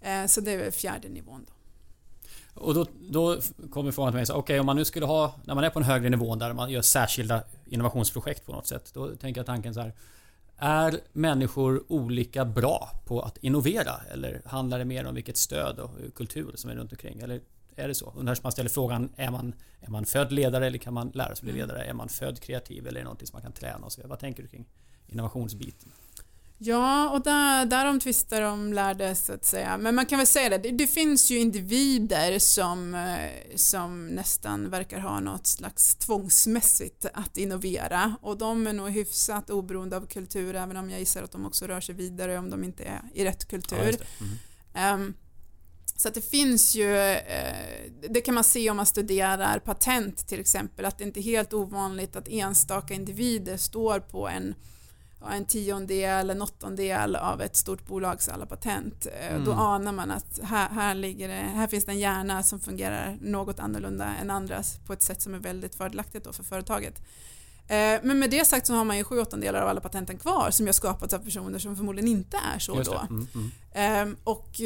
Eh, 0.00 0.26
så 0.26 0.40
det 0.40 0.52
är 0.52 0.70
fjärde 0.70 1.08
nivån 1.08 1.46
då. 1.46 1.52
Och 2.60 2.74
då, 2.74 2.86
då 3.00 3.38
kommer 3.70 3.92
frågan 3.92 4.12
till 4.12 4.16
mig, 4.16 4.24
okej 4.24 4.38
okay, 4.38 4.58
om 4.58 4.66
man 4.66 4.76
nu 4.76 4.84
skulle 4.84 5.06
ha, 5.06 5.34
när 5.44 5.54
man 5.54 5.64
är 5.64 5.70
på 5.70 5.78
en 5.78 5.84
högre 5.84 6.10
nivå 6.10 6.34
där 6.34 6.52
man 6.52 6.70
gör 6.70 6.82
särskilda 6.82 7.42
innovationsprojekt 7.66 8.46
på 8.46 8.52
något 8.52 8.66
sätt. 8.66 8.90
Då 8.94 9.16
tänker 9.16 9.38
jag 9.38 9.46
tanken 9.46 9.74
så 9.74 9.80
här. 9.80 9.92
Är 10.60 11.00
människor 11.12 11.84
olika 11.88 12.44
bra 12.44 12.90
på 13.04 13.20
att 13.20 13.36
innovera? 13.36 13.92
Eller 14.10 14.42
handlar 14.44 14.78
det 14.78 14.84
mer 14.84 15.06
om 15.06 15.14
vilket 15.14 15.36
stöd 15.36 15.78
och 15.78 15.90
kultur 16.14 16.52
som 16.54 16.70
är 16.70 16.74
runt 16.74 16.92
omkring? 16.92 17.20
Eller 17.20 17.40
är 17.78 17.88
det 17.88 17.94
så? 17.94 18.12
Som 18.12 18.36
man 18.42 18.52
ställer 18.52 18.70
frågan, 18.70 19.12
är 19.16 19.30
man, 19.30 19.54
är 19.80 19.90
man 19.90 20.06
född 20.06 20.32
ledare 20.32 20.66
eller 20.66 20.78
kan 20.78 20.94
man 20.94 21.10
lära 21.14 21.36
sig 21.36 21.42
bli 21.42 21.52
mm. 21.52 21.68
ledare? 21.68 21.84
Är 21.84 21.94
man 21.94 22.08
född 22.08 22.40
kreativ 22.40 22.86
eller 22.86 22.96
är 22.96 23.00
det 23.00 23.04
någonting 23.04 23.26
som 23.26 23.36
man 23.36 23.42
kan 23.42 23.52
träna? 23.52 23.86
Och 23.86 23.92
så 23.92 24.00
Vad 24.04 24.18
tänker 24.18 24.42
du 24.42 24.48
kring 24.48 24.66
innovationsbiten? 25.06 25.92
Ja, 26.60 27.10
och 27.10 27.22
där, 27.22 27.66
därom 27.66 28.00
tvistar 28.00 28.40
de 28.40 28.72
lärde 28.72 29.14
så 29.14 29.32
att 29.32 29.44
säga. 29.44 29.78
Men 29.78 29.94
man 29.94 30.06
kan 30.06 30.18
väl 30.18 30.26
säga 30.26 30.48
det, 30.48 30.58
det, 30.58 30.70
det, 30.70 30.86
finns 30.86 31.30
ju 31.30 31.38
individer 31.38 32.38
som, 32.38 32.94
eh, 32.94 33.30
som 33.56 34.06
nästan 34.06 34.70
verkar 34.70 34.98
ha 34.98 35.20
något 35.20 35.46
slags 35.46 35.94
tvångsmässigt 35.96 37.06
att 37.14 37.36
innovera 37.36 38.16
och 38.22 38.38
de 38.38 38.66
är 38.66 38.72
nog 38.72 38.90
hyfsat 38.90 39.50
oberoende 39.50 39.96
av 39.96 40.06
kultur 40.06 40.54
även 40.54 40.76
om 40.76 40.90
jag 40.90 40.98
gissar 40.98 41.22
att 41.22 41.32
de 41.32 41.46
också 41.46 41.66
rör 41.66 41.80
sig 41.80 41.94
vidare 41.94 42.38
om 42.38 42.50
de 42.50 42.64
inte 42.64 42.84
är 42.84 43.02
i 43.14 43.24
rätt 43.24 43.48
kultur. 43.48 43.96
Ja, 44.74 44.98
så 45.96 46.08
att 46.08 46.14
det 46.14 46.30
finns 46.30 46.74
ju, 46.74 46.96
eh, 46.96 47.90
det 48.10 48.20
kan 48.20 48.34
man 48.34 48.44
se 48.44 48.70
om 48.70 48.76
man 48.76 48.86
studerar 48.86 49.58
patent 49.58 50.28
till 50.28 50.40
exempel, 50.40 50.84
att 50.84 50.98
det 50.98 51.04
inte 51.04 51.20
är 51.20 51.22
helt 51.22 51.52
ovanligt 51.52 52.16
att 52.16 52.28
enstaka 52.28 52.94
individer 52.94 53.56
står 53.56 54.00
på 54.00 54.28
en 54.28 54.54
en 55.30 55.44
tiondel, 55.44 56.30
en 56.30 56.42
åttondel 56.42 57.16
av 57.16 57.42
ett 57.42 57.56
stort 57.56 57.86
bolags 57.86 58.28
alla 58.28 58.46
patent. 58.46 59.06
Eh, 59.20 59.32
mm. 59.32 59.44
Då 59.44 59.52
anar 59.52 59.92
man 59.92 60.10
att 60.10 60.40
här, 60.42 60.68
här, 60.68 60.94
ligger 60.94 61.28
det, 61.28 61.34
här 61.34 61.66
finns 61.66 61.84
det 61.84 61.92
en 61.92 61.98
hjärna 61.98 62.42
som 62.42 62.60
fungerar 62.60 63.18
något 63.20 63.58
annorlunda 63.58 64.14
än 64.20 64.30
andras 64.30 64.78
på 64.86 64.92
ett 64.92 65.02
sätt 65.02 65.22
som 65.22 65.34
är 65.34 65.38
väldigt 65.38 65.74
fördelaktigt 65.74 66.36
för 66.36 66.42
företaget. 66.42 67.02
Eh, 67.68 68.00
men 68.02 68.18
med 68.18 68.30
det 68.30 68.44
sagt 68.44 68.66
så 68.66 68.74
har 68.74 68.84
man 68.84 68.96
ju 68.96 69.04
sju 69.04 69.20
åttondelar 69.20 69.62
av 69.62 69.68
alla 69.68 69.80
patenten 69.80 70.18
kvar 70.18 70.50
som 70.50 70.66
har 70.66 70.72
skapats 70.72 71.14
av 71.14 71.18
personer 71.18 71.58
som 71.58 71.76
förmodligen 71.76 72.08
inte 72.08 72.36
är 72.54 72.58
så 72.58 72.82
då. 72.82 73.06
Mm, 73.10 73.26
mm. 73.34 73.50
Ehm, 73.72 74.16
och 74.24 74.60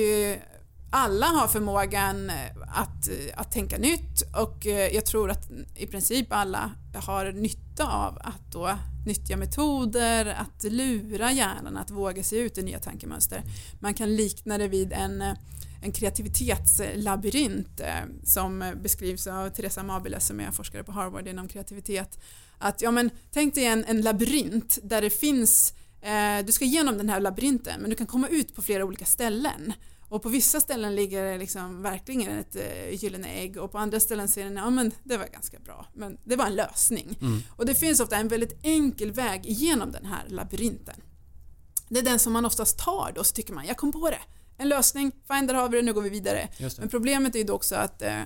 alla 0.95 1.27
har 1.27 1.49
förmågan 1.49 2.31
eh, 2.31 2.37
att, 2.69 3.09
eh, 3.09 3.15
att 3.41 3.53
tänka 3.53 3.79
nytt 3.79 4.23
och 4.37 4.67
eh, 4.67 4.95
jag 4.95 5.07
tror 5.07 5.31
att 5.31 5.51
i 5.77 5.87
princip 5.87 6.27
alla 6.31 6.71
har 6.95 7.33
nytta 7.33 7.87
av 7.87 8.19
att 8.19 8.53
då 8.53 8.79
nyttja 9.07 9.37
metoder, 9.37 10.27
att 10.27 10.65
lura 10.65 11.33
hjärnan 11.33 11.77
att 11.77 11.91
våga 11.91 12.23
sig 12.23 12.39
ut 12.39 12.59
i 12.59 12.63
nya 12.63 12.79
tankemönster. 12.79 13.43
Man 13.81 13.95
kan 13.95 14.17
likna 14.17 14.59
det 14.59 14.69
vid 14.69 14.93
en, 14.93 15.23
en 15.83 15.93
kreativitetslabyrint 15.93 17.81
som 18.25 18.75
beskrivs 18.83 19.27
av 19.27 19.49
Teresa 19.49 19.83
Mabile 19.83 20.21
som 20.21 20.41
är 20.41 20.51
forskare 20.51 20.85
på 20.85 20.93
Harvard 20.93 21.29
inom 21.29 21.49
kreativitet. 21.49 22.19
Att, 22.59 22.83
ja, 22.83 22.91
men, 22.91 23.11
tänk 23.31 23.55
dig 23.55 23.65
en, 23.65 23.85
en 23.85 24.01
labyrint 24.01 24.79
där 24.83 25.03
det 25.03 25.11
finns 25.11 25.75
du 26.45 26.53
ska 26.53 26.65
igenom 26.65 26.99
den 26.99 27.09
här 27.09 27.21
labyrinten 27.21 27.81
men 27.81 27.91
du 27.91 27.97
kan 27.97 28.07
komma 28.07 28.29
ut 28.29 28.55
på 28.55 28.63
flera 28.63 28.85
olika 28.85 29.05
ställen 29.05 29.73
och 30.13 30.23
på 30.23 30.29
vissa 30.29 30.61
ställen 30.61 30.95
ligger 30.95 31.25
det 31.25 31.39
liksom 31.39 31.83
verkligen 31.83 32.39
ett 32.39 32.57
uh, 32.57 32.95
gyllene 32.95 33.29
ägg 33.29 33.57
och 33.57 33.73
på 33.73 33.79
andra 33.79 34.01
ställen 34.01 34.29
ser 34.29 34.45
den, 34.45 34.57
ja 34.57 34.71
men 34.71 34.93
det 35.05 35.17
var 35.17 35.27
ganska 35.27 35.59
bra, 35.59 35.87
men 35.95 36.19
det 36.25 36.37
var 36.37 36.47
en 36.47 36.55
lösning. 36.55 37.19
Mm. 37.21 37.43
Och 37.57 37.67
det 37.67 37.75
finns 37.75 38.01
ofta 38.01 38.17
en 38.17 38.29
väldigt 38.29 38.59
enkel 38.63 39.13
väg 39.13 39.47
igenom 39.47 39.93
den 39.93 40.07
här 40.07 40.25
labyrinten. 40.29 40.95
Det 41.89 41.99
är 41.99 42.03
den 42.03 42.19
som 42.19 42.33
man 42.33 42.45
oftast 42.45 42.79
tar 42.79 43.13
då, 43.15 43.25
så 43.25 43.35
tycker 43.35 43.53
man, 43.53 43.67
jag 43.67 43.77
kom 43.77 43.93
på 43.93 44.11
det. 44.11 44.21
En 44.59 44.69
lösning, 44.69 45.13
fine 45.29 45.47
där 45.47 45.55
har 45.55 45.69
vi 45.69 45.77
det, 45.77 45.83
nu 45.83 45.93
går 45.93 46.03
vi 46.03 46.11
vidare. 46.11 46.49
Men 46.79 46.89
problemet 46.89 47.35
är 47.35 47.39
ju 47.39 47.45
då 47.45 47.53
också 47.55 47.75
att 47.75 48.03
Eh, 48.03 48.23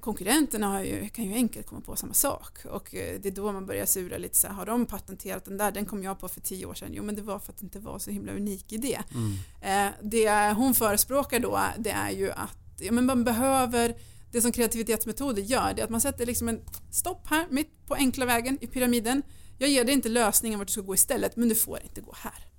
konkurrenterna 0.00 0.84
ju, 0.84 1.08
kan 1.08 1.24
ju 1.24 1.34
enkelt 1.34 1.66
komma 1.66 1.80
på 1.80 1.96
samma 1.96 2.14
sak 2.14 2.64
och 2.64 2.94
eh, 2.94 3.20
det 3.20 3.28
är 3.28 3.32
då 3.32 3.52
man 3.52 3.66
börjar 3.66 3.86
sura 3.86 4.18
lite 4.18 4.36
så 4.36 4.46
här, 4.46 4.54
har 4.54 4.66
de 4.66 4.86
patenterat 4.86 5.44
den 5.44 5.56
där, 5.56 5.72
den 5.72 5.86
kom 5.86 6.02
jag 6.02 6.18
på 6.18 6.28
för 6.28 6.40
tio 6.40 6.66
år 6.66 6.74
sedan, 6.74 6.88
jo 6.92 7.02
men 7.02 7.14
det 7.14 7.22
var 7.22 7.38
för 7.38 7.52
att 7.52 7.58
det 7.58 7.64
inte 7.64 7.78
var 7.78 7.98
så 7.98 8.10
himla 8.10 8.32
unik 8.32 8.72
idé. 8.72 8.98
Mm. 9.14 9.86
Eh, 9.86 9.92
det 10.02 10.52
hon 10.52 10.74
förespråkar 10.74 11.38
då 11.38 11.60
det 11.78 11.90
är 11.90 12.10
ju 12.10 12.30
att 12.30 12.58
ja, 12.80 12.92
men 12.92 13.06
man 13.06 13.24
behöver 13.24 13.94
det 14.32 14.42
som 14.42 14.52
kreativitetsmetoder 14.52 15.42
gör 15.42 15.72
det 15.74 15.80
är 15.82 15.84
att 15.84 15.90
man 15.90 16.00
sätter 16.00 16.26
liksom 16.26 16.48
en 16.48 16.60
stopp 16.90 17.26
här 17.26 17.46
mitt 17.50 17.86
på 17.86 17.94
enkla 17.94 18.26
vägen 18.26 18.58
i 18.60 18.66
pyramiden. 18.66 19.22
Jag 19.58 19.70
ger 19.70 19.84
dig 19.84 19.94
inte 19.94 20.08
lösningen 20.08 20.58
vart 20.58 20.68
du 20.68 20.72
ska 20.72 20.80
gå 20.80 20.94
istället 20.94 21.36
men 21.36 21.48
du 21.48 21.54
får 21.54 21.78
inte 21.82 22.00
gå 22.00 22.14
här. 22.16 22.51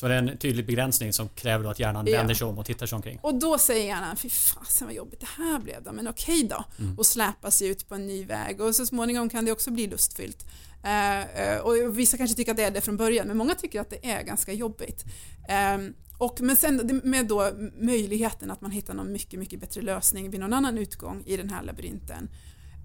Så 0.00 0.08
det 0.08 0.14
är 0.14 0.18
en 0.18 0.38
tydlig 0.38 0.66
begränsning 0.66 1.12
som 1.12 1.28
kräver 1.28 1.70
att 1.70 1.78
hjärnan 1.78 2.06
ja. 2.06 2.18
vänder 2.18 2.34
sig 2.34 2.46
om 2.46 2.58
och 2.58 2.66
tittar 2.66 2.86
sig 2.86 2.96
omkring. 2.96 3.18
Och 3.22 3.34
då 3.34 3.58
säger 3.58 3.86
hjärnan, 3.86 4.16
fy 4.16 4.28
fasen 4.28 4.86
vad 4.86 4.96
jobbigt 4.96 5.20
det 5.20 5.42
här 5.42 5.58
blev 5.58 5.82
då, 5.82 5.92
men 5.92 6.08
okej 6.08 6.42
då. 6.42 6.64
Mm. 6.78 6.98
Och 6.98 7.06
släpar 7.06 7.50
sig 7.50 7.68
ut 7.68 7.88
på 7.88 7.94
en 7.94 8.06
ny 8.06 8.24
väg 8.24 8.60
och 8.60 8.74
så 8.74 8.86
småningom 8.86 9.28
kan 9.28 9.44
det 9.44 9.52
också 9.52 9.70
bli 9.70 9.86
lustfyllt. 9.86 10.46
Uh, 10.84 11.60
och 11.60 11.98
vissa 11.98 12.16
kanske 12.16 12.36
tycker 12.36 12.50
att 12.50 12.56
det 12.56 12.64
är 12.64 12.70
det 12.70 12.80
från 12.80 12.96
början, 12.96 13.26
men 13.26 13.36
många 13.36 13.54
tycker 13.54 13.80
att 13.80 13.90
det 13.90 14.10
är 14.10 14.22
ganska 14.22 14.52
jobbigt. 14.52 15.04
Uh, 15.50 15.90
och, 16.18 16.40
men 16.40 16.56
sen 16.56 17.00
med 17.04 17.26
då 17.26 17.50
möjligheten 17.80 18.50
att 18.50 18.60
man 18.60 18.70
hittar 18.70 18.94
någon 18.94 19.12
mycket, 19.12 19.40
mycket 19.40 19.60
bättre 19.60 19.82
lösning 19.82 20.30
vid 20.30 20.40
någon 20.40 20.52
annan 20.52 20.78
utgång 20.78 21.22
i 21.26 21.36
den 21.36 21.50
här 21.50 21.62
labyrinten. 21.62 22.30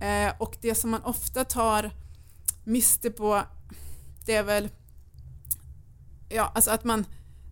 Uh, 0.01 0.41
och 0.41 0.57
det 0.61 0.75
som 0.75 0.89
man 0.89 1.03
ofta 1.03 1.45
tar 1.45 1.91
miste 2.63 3.11
på, 3.11 3.41
det 4.25 4.35
är 4.35 4.43
väl 4.43 4.69
ja, 6.29 6.51
alltså 6.55 6.71
att 6.71 6.83
man, 6.83 7.05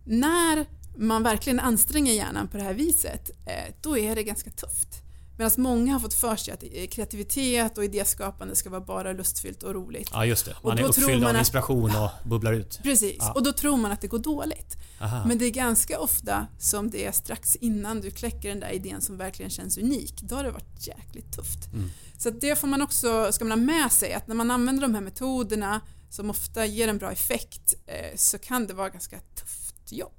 när 0.04 0.66
man 0.96 1.22
verkligen 1.22 1.60
anstränger 1.60 2.12
hjärnan 2.12 2.48
på 2.48 2.56
det 2.56 2.62
här 2.62 2.74
viset, 2.74 3.30
eh, 3.46 3.74
då 3.80 3.98
är 3.98 4.14
det 4.14 4.22
ganska 4.22 4.50
tufft. 4.50 5.03
Medan 5.38 5.50
många 5.56 5.92
har 5.92 6.00
fått 6.00 6.14
för 6.14 6.36
sig 6.36 6.54
att 6.54 6.62
eh, 6.62 6.86
kreativitet 6.86 7.78
och 7.78 7.84
idéskapande 7.84 8.56
ska 8.56 8.70
vara 8.70 8.80
bara 8.80 9.12
lustfyllt 9.12 9.62
och 9.62 9.74
roligt. 9.74 10.08
Ja, 10.12 10.26
just 10.26 10.44
det. 10.44 10.56
Man 10.62 10.72
Och 10.72 10.78
är 10.78 10.84
uppfylld 10.84 11.08
man 11.22 11.30
av 11.30 11.36
att- 11.36 11.38
inspiration 11.38 11.90
och 11.96 12.10
bubblar 12.30 12.52
ut. 12.52 12.80
Precis, 12.82 13.16
Ja. 13.18 13.32
och 13.32 13.42
då 13.42 13.52
tror 13.52 13.76
man 13.76 13.92
att 13.92 14.00
det 14.00 14.08
går 14.08 14.18
dåligt. 14.18 14.76
Aha. 15.00 15.24
Men 15.26 15.38
det 15.38 15.44
är 15.44 15.50
ganska 15.50 16.00
ofta 16.00 16.46
som 16.58 16.90
det 16.90 17.04
är 17.04 17.12
strax 17.12 17.56
innan 17.56 18.00
du 18.00 18.10
kläcker 18.10 18.48
den 18.48 18.60
där 18.60 18.70
idén 18.72 19.00
som 19.00 19.16
verkligen 19.16 19.50
känns 19.50 19.78
unik. 19.78 20.20
Då 20.22 20.34
har 20.36 20.44
det 20.44 20.50
varit 20.50 20.86
jäkligt 20.86 21.32
tufft. 21.32 21.66
Mm. 21.72 21.90
Så 22.18 22.30
det 22.30 22.56
får 22.56 22.68
man 22.68 22.82
också, 22.82 23.32
ska 23.32 23.44
man 23.44 23.58
ha 23.58 23.66
med 23.66 23.92
sig, 23.92 24.12
att 24.14 24.26
när 24.28 24.34
man 24.34 24.50
använder 24.50 24.82
de 24.82 24.94
här 24.94 25.02
metoderna 25.02 25.80
som 26.10 26.30
ofta 26.30 26.66
ger 26.66 26.88
en 26.88 26.98
bra 26.98 27.12
effekt 27.12 27.74
eh, 27.86 28.16
så 28.16 28.38
kan 28.38 28.66
det 28.66 28.74
vara 28.74 28.88
ganska 28.88 29.18
tufft 29.34 29.92
jobb. 29.92 30.12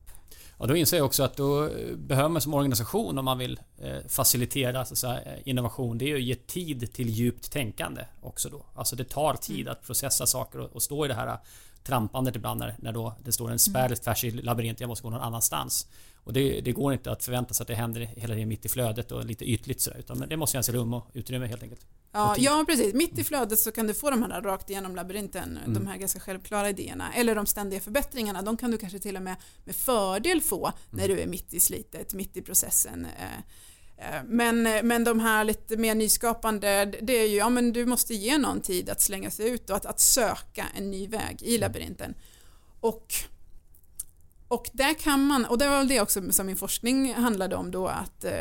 Och 0.58 0.68
då 0.68 0.76
inser 0.76 0.98
jag 0.98 1.06
också 1.06 1.24
att 1.24 1.38
då 1.38 1.64
eh, 1.64 1.96
behöver 1.96 2.30
man 2.30 2.42
som 2.42 2.54
organisation 2.54 3.18
om 3.18 3.26
man 3.26 3.38
vill 3.38 3.60
eh, 3.78 3.98
facilitera 4.08 4.86
så 4.86 4.96
säga, 4.96 5.20
innovation, 5.44 5.98
det 5.98 6.12
är 6.12 6.16
att 6.16 6.22
ge 6.22 6.36
tid 6.36 6.94
till 6.94 7.10
djupt 7.10 7.52
tänkande 7.52 8.02
också 8.22 8.50
då. 8.50 8.66
Alltså 8.76 8.96
det 8.96 9.04
tar 9.10 9.34
tid 9.34 9.62
Mm. 9.62 9.72
att 9.72 9.84
processa 9.84 10.26
saker 10.26 10.60
och, 10.60 10.76
och 10.76 10.82
stå 10.82 11.06
i 11.06 11.08
det 11.08 11.14
här 11.14 11.28
eh, 11.28 11.38
trampandet 11.84 12.36
ibland 12.36 12.60
när, 12.60 12.76
när 12.80 12.92
då 12.92 13.14
det 13.24 13.32
står 13.32 13.52
en 13.52 13.60
spärr 13.60 13.96
tvärs 13.96 14.24
i 14.24 14.32
labyrint, 14.32 14.80
jag 14.80 14.88
måste 14.88 15.04
gå 15.04 15.10
någon 15.10 15.22
annanstans. 15.22 15.88
Och 16.26 16.34
det, 16.34 16.62
det 16.62 16.72
går 16.72 16.94
inte 16.94 17.12
att 17.12 17.24
förvänta 17.24 17.54
sig 17.54 17.64
att 17.64 17.68
det 17.68 17.76
händer 17.76 18.02
hela 18.02 18.34
tiden 18.34 18.50
mitt 18.50 18.66
i 18.66 18.70
flödet 18.70 19.12
och 19.12 19.26
lite 19.26 19.46
ytligt 19.46 19.82
sådär, 19.82 20.00
utan 20.00 20.20
det 20.30 20.38
måste 20.38 20.52
finnas 20.52 20.70
rum 20.70 20.94
och 20.94 21.08
utrymme 21.14 21.48
helt 21.48 21.64
enkelt. 21.64 21.82
Ja, 22.12 22.36
ja, 22.38 22.66
precis. 22.68 22.94
Mitt 22.94 23.20
i 23.20 23.24
flödet 23.24 23.60
så 23.60 23.72
kan 23.72 23.88
du 23.88 23.94
få 23.94 24.10
de 24.10 24.24
här 24.24 24.42
rakt 24.42 24.70
igenom 24.70 24.96
labyrinten, 24.96 25.58
Mm. 25.58 25.74
de 25.74 25.88
här 25.88 25.98
ganska 25.98 26.20
självklara 26.20 26.70
idéerna. 26.70 27.14
Eller 27.14 27.36
de 27.36 27.46
ständiga 27.46 27.80
förbättringarna, 27.80 28.42
de 28.42 28.58
kan 28.58 28.72
du 28.72 28.78
kanske 28.78 29.00
till 29.00 29.16
och 29.16 29.22
med 29.22 29.36
med 29.64 29.76
fördel 29.76 30.42
få 30.42 30.72
när 30.90 31.04
Mm. 31.06 31.16
du 31.18 31.22
är 31.24 31.28
mitt 31.28 31.54
i 31.54 31.60
slitet, 31.60 32.14
mitt 32.14 32.38
i 32.38 32.42
processen. 32.42 33.08
Eh, 33.20 34.16
eh, 34.18 34.24
Men, 34.28 34.64
men 34.88 35.04
de 35.04 35.20
här 35.20 35.44
lite 35.44 35.78
mer 35.78 35.96
nyskapande, 35.96 36.86
det 37.02 37.14
är 37.18 37.28
ju, 37.28 37.36
ja 37.38 37.50
men 37.50 37.74
du 37.74 37.86
måste 37.86 38.14
ge 38.16 38.38
någon 38.38 38.62
tid 38.62 38.90
att 38.90 39.02
slänga 39.02 39.32
sig 39.32 39.50
ut 39.50 39.70
och 39.70 39.76
att, 39.76 39.86
att 39.86 40.00
söka 40.00 40.66
en 40.76 40.92
ny 40.92 41.08
väg 41.08 41.38
Mm. 41.42 41.54
i 41.54 41.58
labyrinten. 41.58 42.14
Och, 42.80 43.14
och 44.56 44.70
där 44.74 44.94
kan 44.94 45.26
man, 45.28 45.46
och 45.46 45.58
det 45.58 45.70
var 45.70 45.78
väl 45.78 45.88
det 45.88 46.02
också 46.02 46.32
som 46.32 46.46
min 46.46 46.56
forskning 46.56 47.14
handlade 47.14 47.56
om 47.56 47.72
då, 47.72 47.88
att 47.88 48.24
eh, 48.24 48.32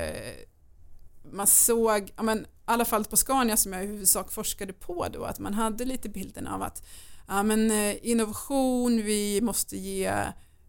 man 1.33 1.47
såg, 1.47 2.13
ja, 2.17 2.23
men, 2.23 2.39
i 2.39 2.47
alla 2.65 2.85
fall 2.85 3.05
på 3.05 3.17
Scania 3.17 3.57
som 3.57 3.73
jag 3.73 3.85
i 3.85 3.87
huvudsak 3.87 4.33
forskade 4.33 4.73
på 4.73 5.07
då, 5.13 5.25
att 5.25 5.39
man 5.39 5.55
hade 5.55 5.85
lite 5.85 6.09
bilden 6.09 6.47
av 6.47 6.63
att 6.63 6.87
ja, 7.29 7.43
men, 7.43 7.71
eh, 7.71 7.97
innovation, 8.03 9.03
vi 9.03 9.41
måste 9.41 9.77
ge 9.77 10.13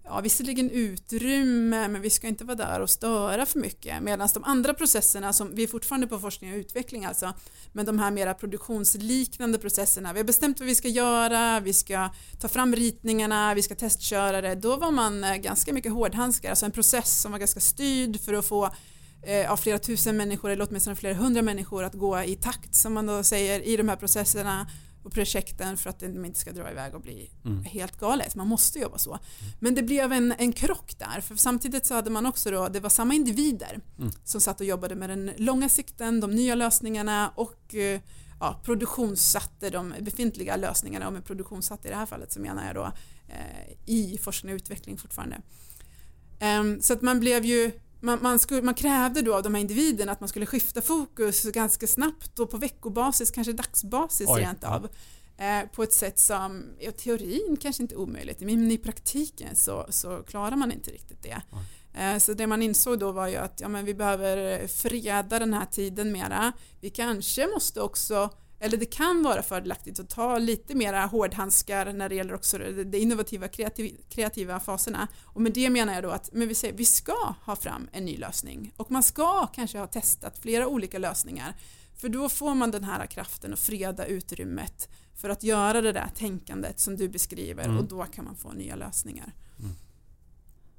ja, 0.05 0.21
visserligen 0.21 0.71
utrymme 0.71 1.87
men 1.87 2.01
vi 2.01 2.09
ska 2.09 2.27
inte 2.27 2.43
vara 2.43 2.55
där 2.55 2.79
och 2.79 2.89
störa 2.89 3.45
för 3.45 3.59
mycket. 3.59 4.03
Medan 4.03 4.29
de 4.33 4.43
andra 4.43 4.73
processerna 4.73 5.33
som 5.33 5.55
vi 5.55 5.63
är 5.63 5.67
fortfarande 5.67 6.07
på 6.07 6.19
forskning 6.19 6.53
och 6.53 6.57
utveckling 6.57 7.05
alltså 7.05 7.33
men 7.73 7.85
de 7.85 7.99
här 7.99 8.11
mera 8.11 8.33
produktionsliknande 8.33 9.57
processerna 9.57 10.13
vi 10.13 10.19
har 10.19 10.25
bestämt 10.25 10.59
vad 10.59 10.67
vi 10.67 10.75
ska 10.75 10.87
göra 10.87 11.59
vi 11.59 11.73
ska 11.73 12.09
ta 12.41 12.47
fram 12.47 12.75
ritningarna 12.75 13.53
vi 13.53 13.61
ska 13.61 13.75
testköra 13.75 14.41
det 14.41 14.55
då 14.55 14.75
var 14.75 14.91
man 14.91 15.23
eh, 15.23 15.35
ganska 15.35 15.73
mycket 15.73 15.91
hårdhandskar 15.91 16.49
alltså 16.49 16.65
en 16.65 16.71
process 16.71 17.21
som 17.21 17.31
var 17.31 17.39
ganska 17.39 17.59
styrd 17.59 18.21
för 18.21 18.33
att 18.33 18.45
få 18.45 18.69
eh, 19.25 19.51
av 19.51 19.57
flera 19.57 19.79
tusen 19.79 20.17
människor 20.17 20.49
eller 20.49 20.67
åtminstone 20.69 20.95
flera 20.95 21.13
hundra 21.13 21.41
människor 21.41 21.83
att 21.83 21.93
gå 21.93 22.21
i 22.21 22.35
takt 22.35 22.75
som 22.75 22.93
man 22.93 23.05
då 23.05 23.23
säger 23.23 23.59
i 23.59 23.77
de 23.77 23.89
här 23.89 23.95
processerna 23.95 24.67
och 25.05 25.13
projekten 25.13 25.77
för 25.77 25.89
att 25.89 25.99
de 25.99 26.25
inte 26.25 26.39
ska 26.39 26.51
dra 26.51 26.71
iväg 26.71 26.95
och 26.95 27.01
bli 27.01 27.29
Mm. 27.45 27.63
helt 27.63 27.99
galet. 27.99 28.35
Man 28.35 28.47
måste 28.47 28.79
jobba 28.79 28.97
så. 28.97 29.19
Men 29.59 29.75
det 29.75 29.83
blev 29.83 30.11
en, 30.13 30.31
en 30.37 30.53
krock 30.53 30.95
där 30.99 31.21
för 31.21 31.35
samtidigt 31.35 31.85
så 31.85 31.93
hade 31.93 32.09
man 32.09 32.25
också 32.25 32.51
då, 32.51 32.67
det 32.67 32.79
var 32.79 32.89
samma 32.89 33.13
individer 33.13 33.79
Mm. 33.99 34.11
som 34.23 34.41
satt 34.41 34.59
och 34.59 34.65
jobbade 34.65 34.95
med 34.95 35.09
den 35.09 35.31
långa 35.37 35.69
sikten, 35.69 36.19
de 36.19 36.31
nya 36.31 36.55
lösningarna 36.55 37.31
och 37.35 37.75
eh, 37.75 38.01
ja, 38.39 38.61
produktionssatte 38.63 39.69
de 39.69 39.93
befintliga 40.01 40.55
lösningarna 40.55 41.07
och 41.07 41.13
med 41.13 41.25
produktionssatte 41.25 41.87
i 41.87 41.91
det 41.91 41.97
här 41.97 42.05
fallet 42.05 42.31
så 42.31 42.39
menar 42.39 42.65
jag 42.65 42.75
då 42.75 42.91
eh, 43.27 43.73
i 43.85 44.17
forskning 44.21 44.53
och 44.53 44.55
utveckling 44.55 44.97
fortfarande. 44.97 45.41
Ehm, 46.39 46.81
så 46.81 46.93
att 46.93 47.01
man 47.01 47.19
blev 47.19 47.45
ju 47.45 47.71
man, 47.99 48.19
man, 48.21 48.39
skulle, 48.39 48.61
man 48.61 48.73
krävde 48.73 49.21
då 49.21 49.35
av 49.35 49.43
de 49.43 49.55
här 49.55 49.61
individerna 49.61 50.11
att 50.11 50.19
man 50.19 50.29
skulle 50.29 50.45
skifta 50.45 50.81
fokus 50.81 51.43
ganska 51.43 51.87
snabbt 51.87 52.39
och 52.39 52.51
på 52.51 52.57
veckobasis, 52.57 53.31
kanske 53.31 53.53
dagsbasis 53.53 54.27
Oj, 54.29 54.41
rent 54.41 54.63
av. 54.63 54.87
Eh, 55.37 55.69
på 55.71 55.83
ett 55.83 55.93
sätt 55.93 56.19
som 56.19 56.63
i 56.79 56.91
teorin 56.91 57.57
kanske 57.61 57.83
inte 57.83 57.95
är 57.95 57.99
omöjligt 57.99 58.39
men 58.39 58.71
i 58.71 58.77
praktiken 58.77 59.55
så, 59.55 59.85
så 59.89 60.23
klarar 60.23 60.55
man 60.55 60.71
inte 60.71 60.91
riktigt 60.91 61.23
det. 61.23 61.41
Eh, 61.93 62.17
så 62.17 62.33
det 62.33 62.47
man 62.47 62.61
insåg 62.61 62.99
då 62.99 63.11
var 63.11 63.27
ju 63.27 63.35
att 63.35 63.61
ja, 63.61 63.67
men 63.67 63.85
vi 63.85 63.93
behöver 63.93 64.67
freda 64.67 65.39
den 65.39 65.53
här 65.53 65.65
tiden 65.65 66.11
mera. 66.11 66.53
Vi 66.81 66.89
kanske 66.89 67.47
måste 67.47 67.81
också 67.81 68.29
eller 68.59 68.77
det 68.77 68.85
kan 68.85 69.23
vara 69.23 69.43
fördelaktigt 69.43 69.99
att 69.99 70.09
ta 70.09 70.37
lite 70.37 70.75
mera 70.75 71.05
hårdhandskar 71.05 71.93
när 71.93 72.09
det 72.09 72.15
gäller 72.15 72.33
också 72.33 72.57
de 72.57 72.97
innovativa 72.97 73.47
kreativ, 73.47 73.97
kreativa 74.09 74.59
faserna. 74.59 75.07
Och 75.23 75.41
med 75.41 75.53
det 75.53 75.69
menar 75.69 75.93
jag 75.93 76.03
då 76.03 76.09
att 76.09 76.29
men 76.33 76.47
vi, 76.47 76.55
säger, 76.55 76.73
vi 76.73 76.85
ska 76.85 77.35
ha 77.45 77.55
fram 77.55 77.89
en 77.91 78.05
ny 78.05 78.17
lösning 78.17 78.71
och 78.77 78.91
man 78.91 79.03
ska 79.03 79.47
kanske 79.47 79.79
ha 79.79 79.87
testat 79.87 80.37
flera 80.37 80.67
olika 80.67 80.99
lösningar 80.99 81.55
för 81.95 82.09
då 82.09 82.29
får 82.29 82.55
man 82.55 82.71
den 82.71 82.83
här 82.83 83.05
kraften 83.05 83.53
att 83.53 83.59
freda 83.59 84.05
utrymmet 84.05 84.89
för 85.15 85.29
att 85.29 85.43
göra 85.43 85.81
det 85.81 85.91
där 85.91 86.09
tänkandet 86.15 86.79
som 86.79 86.97
du 86.97 87.09
beskriver 87.09 87.63
Mm. 87.63 87.77
och 87.77 87.83
då 87.83 88.03
kan 88.03 88.25
man 88.25 88.35
få 88.35 88.51
nya 88.51 88.75
lösningar. 88.75 89.33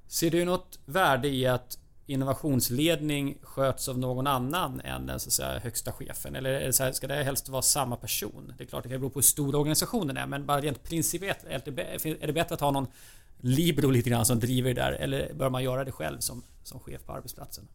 Ser 0.08 0.30
du 0.30 0.44
något 0.44 0.78
värde 0.84 1.28
i 1.28 1.46
att 1.46 1.78
innovationsledning 2.06 3.38
sköts 3.42 3.88
av 3.88 3.98
någon 3.98 4.26
annan 4.26 4.80
än 4.80 5.06
den 5.06 5.20
så 5.20 5.28
att 5.28 5.32
säga, 5.32 5.58
högsta 5.58 5.92
chefen? 5.92 6.36
Eller 6.36 6.72
så 6.72 6.84
här, 6.84 6.92
ska 6.92 7.06
det 7.06 7.14
helst 7.24 7.48
vara 7.48 7.62
samma 7.62 7.96
person? 7.96 8.52
Det 8.58 8.64
är 8.64 8.68
klart 8.68 8.82
det 8.82 8.88
kan 8.88 9.00
bero 9.00 9.10
på 9.10 9.18
hur 9.18 9.22
stor 9.22 9.54
organisationen 9.54 10.16
är 10.16 10.26
men 10.26 10.46
bara 10.46 10.60
rent 10.60 10.82
principiellt 10.82 11.44
är 11.48 12.26
det 12.26 12.32
bättre 12.32 12.54
att 12.54 12.60
ha 12.60 12.70
någon 12.70 12.86
libero 13.40 13.90
lite 13.90 14.10
grann 14.10 14.26
som 14.26 14.40
driver 14.40 14.74
det 14.74 14.80
där 14.80 14.92
eller 14.92 15.34
bör 15.34 15.50
man 15.50 15.64
göra 15.64 15.84
det 15.84 15.92
själv 15.92 16.18
som, 16.18 16.42
som 16.62 16.80
chef 16.80 17.04
på 17.04 17.12
arbetsplatsen? 17.12 17.68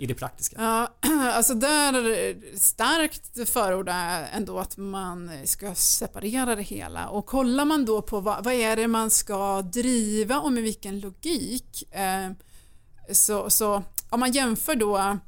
I 0.00 0.06
det 0.06 0.14
praktiska. 0.14 0.56
Ja, 0.58 0.94
alltså 1.34 1.54
där 1.54 2.56
starkt 2.58 3.48
förordar 3.48 4.20
jag 4.20 4.28
ändå 4.32 4.58
att 4.58 4.76
man 4.76 5.30
ska 5.44 5.74
separera 5.74 6.56
det 6.56 6.62
hela 6.62 7.08
och 7.08 7.26
kollar 7.26 7.64
man 7.64 7.84
då 7.84 8.02
på 8.02 8.20
vad, 8.20 8.44
vad 8.44 8.54
är 8.54 8.76
det 8.76 8.88
man 8.88 9.10
ska 9.10 9.62
driva 9.62 10.40
och 10.40 10.52
med 10.52 10.62
vilken 10.62 11.00
logik 11.00 11.94
eh, 11.94 12.30
så, 13.12 13.50
så 13.50 13.82
om 14.10 14.20
man 14.20 14.32
jämför 14.32 14.74
då 14.74 15.18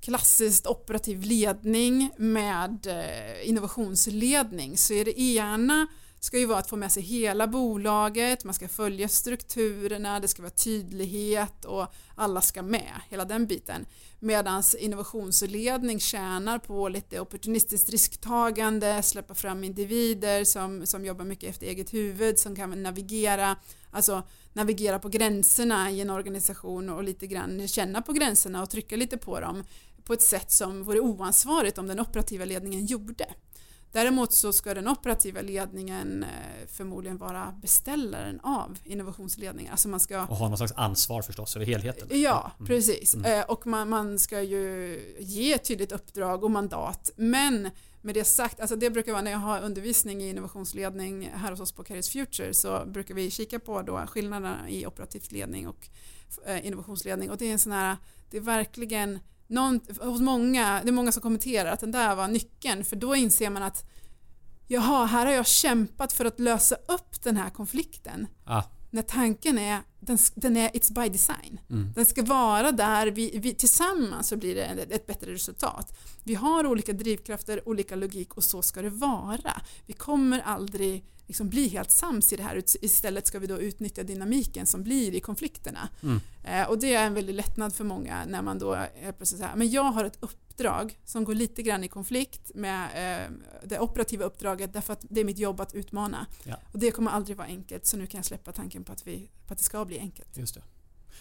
klassiskt 0.00 0.66
operativ 0.66 1.22
ledning 1.22 2.10
med 2.16 2.86
eh, 2.86 3.48
innovationsledning 3.48 4.76
så 4.76 4.92
är 4.92 5.04
det 5.04 5.20
ena 5.20 5.86
ska 6.26 6.38
ju 6.38 6.46
vara 6.46 6.58
att 6.58 6.68
få 6.68 6.76
med 6.76 6.92
sig 6.92 7.02
hela 7.02 7.46
bolaget, 7.46 8.44
man 8.44 8.54
ska 8.54 8.68
följa 8.68 9.08
strukturerna, 9.08 10.20
det 10.20 10.28
ska 10.28 10.42
vara 10.42 10.50
tydlighet 10.50 11.64
och 11.64 11.86
alla 12.14 12.40
ska 12.40 12.62
med, 12.62 12.92
hela 13.08 13.24
den 13.24 13.46
biten. 13.46 13.86
Medan 14.20 14.62
innovationsledning 14.78 16.00
tjänar 16.00 16.58
på 16.58 16.88
lite 16.88 17.20
opportunistiskt 17.20 17.90
risktagande, 17.90 19.02
släppa 19.02 19.34
fram 19.34 19.64
individer 19.64 20.44
som, 20.44 20.86
som 20.86 21.04
jobbar 21.04 21.24
mycket 21.24 21.50
efter 21.50 21.66
eget 21.66 21.94
huvud, 21.94 22.38
som 22.38 22.56
kan 22.56 22.82
navigera, 22.82 23.56
alltså 23.96 24.22
navigera 24.52 24.98
på 24.98 25.08
gränserna 25.08 25.90
i 25.90 26.00
en 26.00 26.10
organisation 26.10 26.88
och 26.88 27.02
lite 27.04 27.26
grann 27.26 27.68
känna 27.68 28.02
på 28.02 28.12
gränserna 28.12 28.62
och 28.62 28.70
trycka 28.70 28.96
lite 28.96 29.16
på 29.16 29.40
dem 29.40 29.64
på 30.04 30.12
ett 30.12 30.22
sätt 30.22 30.52
som 30.52 30.82
vore 30.84 31.00
oansvarigt 31.00 31.78
om 31.78 31.86
den 31.86 32.00
operativa 32.00 32.44
ledningen 32.44 32.86
gjorde. 32.86 33.26
Däremot 33.92 34.32
så 34.32 34.52
ska 34.52 34.74
den 34.74 34.88
operativa 34.88 35.40
ledningen 35.40 36.22
eh, 36.22 36.66
förmodligen 36.68 37.18
vara 37.18 37.54
beställaren 37.62 38.40
av 38.40 38.78
innovationsledningen. 38.84 39.72
Alltså 39.72 39.88
man 39.88 40.00
ska 40.00 40.22
Och 40.22 40.36
ha 40.36 40.48
någon 40.48 40.56
slags 40.58 40.72
ansvar 40.76 41.22
förstås 41.22 41.56
över 41.56 41.66
helheten. 41.66 42.08
Ja, 42.22 42.52
Mm. 42.58 42.66
precis. 42.66 43.14
Eh, 43.14 43.44
Och 43.44 43.66
man, 43.66 43.88
man 43.88 44.18
ska 44.18 44.42
ju 44.42 45.00
ge 45.20 45.52
ett 45.52 45.64
tydligt 45.64 45.92
uppdrag 45.92 46.44
och 46.44 46.50
mandat. 46.50 47.10
Men 47.16 47.70
med 48.06 48.14
det 48.14 48.24
sagt, 48.24 48.60
alltså 48.60 48.76
det 48.76 48.90
brukar 48.90 49.12
vara 49.12 49.22
när 49.22 49.30
jag 49.30 49.38
har 49.38 49.60
undervisning 49.60 50.22
i 50.22 50.28
innovationsledning 50.28 51.30
här 51.34 51.50
hos 51.50 51.60
oss 51.60 51.72
på 51.72 51.84
Careers 51.84 52.10
Future 52.10 52.54
så 52.54 52.84
brukar 52.86 53.14
vi 53.14 53.30
kika 53.30 53.58
på 53.58 53.82
då 53.82 54.06
skillnaderna 54.06 54.70
i 54.70 54.86
operativ 54.86 55.22
ledning 55.28 55.68
och 55.68 55.88
eh, 56.46 56.66
innovationsledning. 56.66 57.30
Och 57.30 57.36
det 57.36 57.46
är 57.46 57.52
en 57.52 57.58
sån 57.58 57.72
här, 57.72 57.96
det 58.30 58.36
är 58.36 58.40
verkligen 58.40 59.18
någon, 59.46 59.80
hos 60.00 60.20
många, 60.20 60.80
det 60.82 60.88
är 60.88 60.92
många 60.92 61.12
som 61.12 61.22
kommenterar 61.22 61.72
att 61.72 61.80
den 61.80 61.92
där 61.92 62.14
var 62.14 62.28
nyckeln 62.28 62.84
för 62.84 62.96
då 62.96 63.16
inser 63.16 63.50
man 63.50 63.62
att 63.62 63.84
jaha, 64.66 65.06
här 65.06 65.26
har 65.26 65.32
jag 65.32 65.46
kämpat 65.46 66.12
för 66.12 66.24
att 66.24 66.40
lösa 66.40 66.74
upp 66.74 67.22
den 67.22 67.36
här 67.36 67.50
konflikten. 67.50 68.26
Ah, 68.44 68.62
när 68.90 69.02
tanken 69.02 69.58
är 69.58 69.80
den, 70.00 70.18
den 70.34 70.56
är 70.56 70.68
it's 70.68 71.02
by 71.02 71.08
design. 71.08 71.60
Mm. 71.70 71.92
Den 71.94 72.06
ska 72.06 72.22
vara 72.22 72.72
där, 72.72 73.06
vi, 73.06 73.38
vi, 73.38 73.54
tillsammans 73.54 74.28
så 74.28 74.36
blir 74.36 74.54
det 74.54 74.64
ett, 74.64 75.06
bättre 75.06 75.32
resultat. 75.32 75.98
Vi 76.24 76.34
har 76.34 76.66
olika 76.66 76.92
drivkrafter, 76.92 77.68
olika 77.68 77.96
logik 77.96 78.34
och 78.34 78.44
så 78.44 78.62
ska 78.62 78.82
det 78.82 78.90
vara. 78.90 79.60
Vi 79.86 79.92
kommer 79.92 80.40
aldrig 80.40 81.04
liksom 81.26 81.48
bli 81.48 81.68
helt 81.68 81.90
sams 81.90 82.32
i 82.32 82.36
det 82.36 82.42
här. 82.42 82.62
Istället 82.80 83.26
ska 83.26 83.38
vi 83.38 83.46
då 83.46 83.60
utnyttja 83.60 84.02
dynamiken 84.02 84.66
som 84.66 84.82
blir 84.82 85.14
i 85.14 85.20
konflikterna. 85.20 85.88
Mm. 86.02 86.20
Eh, 86.44 86.68
och 86.68 86.78
det 86.78 86.94
är 86.94 87.06
en 87.06 87.14
väldig 87.14 87.34
lättnad 87.34 87.74
för 87.74 87.84
många 87.84 88.24
när 88.24 88.42
man 88.42 88.58
då 88.58 88.72
är 88.72 89.12
plötsligt 89.12 89.40
så 89.40 89.46
här, 89.46 89.56
men 89.56 89.70
jag 89.70 89.82
har 89.82 90.04
ett 90.04 90.18
uppdrag 90.20 90.98
som 91.04 91.24
går 91.24 91.34
lite 91.34 91.62
grann 91.62 91.84
i 91.84 91.88
konflikt 91.88 92.50
med 92.54 92.84
eh, 92.94 93.30
det 93.64 93.80
operativa 93.80 94.24
uppdraget 94.24 94.72
därför 94.72 94.92
att 94.92 95.04
det 95.08 95.20
är 95.20 95.24
mitt 95.24 95.38
jobb 95.38 95.60
att 95.60 95.74
utmana. 95.74 96.26
Ja. 96.44 96.56
Och 96.72 96.78
det 96.78 96.90
kommer 96.90 97.10
aldrig 97.10 97.36
vara 97.36 97.48
enkelt 97.48 97.86
så 97.86 97.96
nu 97.96 98.06
kan 98.06 98.18
jag 98.18 98.24
släppa 98.24 98.52
tanken 98.52 98.84
på 98.84 98.92
att, 98.92 99.06
vi, 99.06 99.30
på 99.46 99.52
att 99.52 99.58
det 99.58 99.64
ska 99.64 99.84
bli 99.86 99.98
enkelt. 99.98 100.36
Just 100.36 100.54
det. 100.54 100.62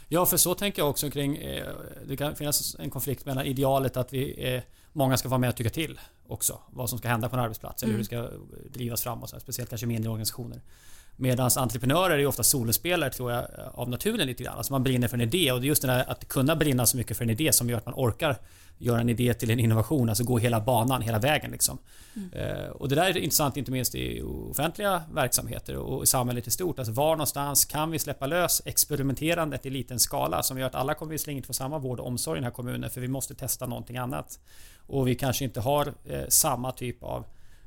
Ja, 0.07 0.25
för 0.25 0.37
så 0.37 0.55
tänker 0.55 0.81
jag 0.81 0.89
också 0.89 1.09
kring... 1.09 1.37
Eh, 1.37 1.67
det 2.07 2.17
kan 2.17 2.35
finnas 2.35 2.75
en 2.79 2.89
konflikt 2.89 3.25
mellan 3.25 3.45
idealet 3.45 3.97
att 3.97 4.13
vi 4.13 4.53
eh, 4.53 4.61
många 4.93 5.17
ska 5.17 5.29
vara 5.29 5.37
med 5.37 5.49
och 5.49 5.55
tycka 5.55 5.69
till 5.69 5.99
också. 6.27 6.59
Vad 6.71 6.89
som 6.89 6.99
ska 6.99 7.07
hända 7.07 7.29
på 7.29 7.35
en 7.35 7.41
arbetsplats 7.41 7.83
eller 7.83 7.93
hur 7.93 8.03
det 8.03 8.15
mm. 8.15 8.27
ska 8.27 8.37
drivas 8.69 9.01
framåt. 9.01 9.41
Speciellt 9.41 9.69
kanske 9.69 9.87
mindre 9.87 10.09
organisationer. 10.11 10.61
Medan 11.15 11.49
entreprenörer 11.57 12.19
är 12.19 12.25
ofta 12.25 12.43
solospelare 12.43 13.09
tror 13.09 13.31
jag 13.31 13.45
av 13.73 13.89
naturen 13.89 14.27
lite 14.27 14.43
grann. 14.43 14.57
Alltså 14.57 14.73
man 14.73 14.83
brinner 14.83 15.07
för 15.07 15.17
en 15.17 15.21
idé 15.21 15.51
och 15.51 15.61
det 15.61 15.65
är 15.65 15.67
just 15.67 15.81
det 15.81 15.87
där 15.87 16.11
att 16.11 16.27
kunna 16.27 16.55
brinna 16.55 16.85
så 16.85 16.97
mycket 16.97 17.17
för 17.17 17.23
en 17.23 17.29
idé 17.29 17.53
som 17.53 17.69
gör 17.69 17.77
att 17.77 17.85
man 17.85 17.95
orkar 17.95 18.37
göra 18.77 19.01
en 19.01 19.09
idé 19.09 19.33
till 19.33 19.51
en 19.51 19.59
innovation, 19.59 20.09
alltså 20.09 20.23
gå 20.23 20.37
hela 20.37 20.61
banan, 20.61 21.01
hela 21.01 21.19
vägen. 21.19 21.51
Liksom. 21.51 21.77
Mm. 22.15 22.33
Eh, 22.33 22.69
och 22.69 22.89
det 22.89 22.95
där 22.95 23.05
är 23.05 23.17
intressant 23.17 23.57
inte 23.57 23.71
minst 23.71 23.95
i 23.95 24.21
offentliga 24.21 25.03
verksamheter 25.13 25.75
och 25.75 26.03
i 26.03 26.07
samhället 26.07 26.47
i 26.47 26.51
stort. 26.51 26.79
Alltså 26.79 26.93
var 26.93 27.11
någonstans 27.15 27.65
kan 27.65 27.91
vi 27.91 27.99
släppa 27.99 28.27
lös 28.27 28.61
experimenterandet 28.65 29.65
i 29.65 29.69
liten 29.69 29.99
skala 29.99 30.43
som 30.43 30.59
gör 30.59 30.67
att 30.67 30.75
alla 30.75 30.93
kommer 30.93 31.11
visserligen 31.11 31.37
inte 31.37 31.47
få 31.47 31.53
samma 31.53 31.79
vård 31.79 31.99
och 31.99 32.07
omsorg 32.07 32.37
i 32.37 32.39
den 32.39 32.43
här 32.43 32.51
kommunen 32.51 32.89
för 32.89 33.01
vi 33.01 33.07
måste 33.07 33.35
testa 33.35 33.65
någonting 33.65 33.97
annat. 33.97 34.39
Och 34.87 35.07
vi 35.07 35.15
kanske 35.15 35.45
inte 35.45 35.61
har 35.61 35.93
eh, 36.05 36.23
samma 36.27 36.71
typ 36.71 37.03
av 37.03 37.25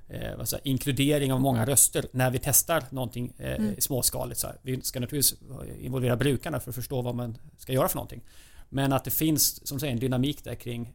eh, 0.09 0.45
säga, 0.45 0.61
inkludering 0.65 1.33
av 1.33 1.41
många 1.41 1.67
röster 1.67 2.05
när 2.12 2.31
vi 2.31 2.38
testar 2.38 2.85
någonting 2.91 3.33
eh, 3.38 3.53
mm. 3.53 3.75
småskaligt. 3.79 4.41
Så 4.41 4.47
här. 4.47 4.57
Vi 4.62 4.83
ska 4.83 5.00
naturligtvis 5.00 5.35
involvera 5.81 6.17
brukarna 6.17 6.61
för 6.61 6.71
att 6.71 6.75
förstå 6.75 7.03
vad 7.03 7.15
man 7.15 7.38
ska 7.59 7.73
göra 7.73 7.88
för 7.88 7.97
någonting. 7.97 8.23
Men 8.69 8.93
att 8.93 9.05
det 9.05 9.11
finns 9.11 9.67
som 9.67 9.81
säger, 9.81 9.93
en 9.93 10.00
dynamik 10.00 10.45
där 10.45 10.55
kring 10.55 10.95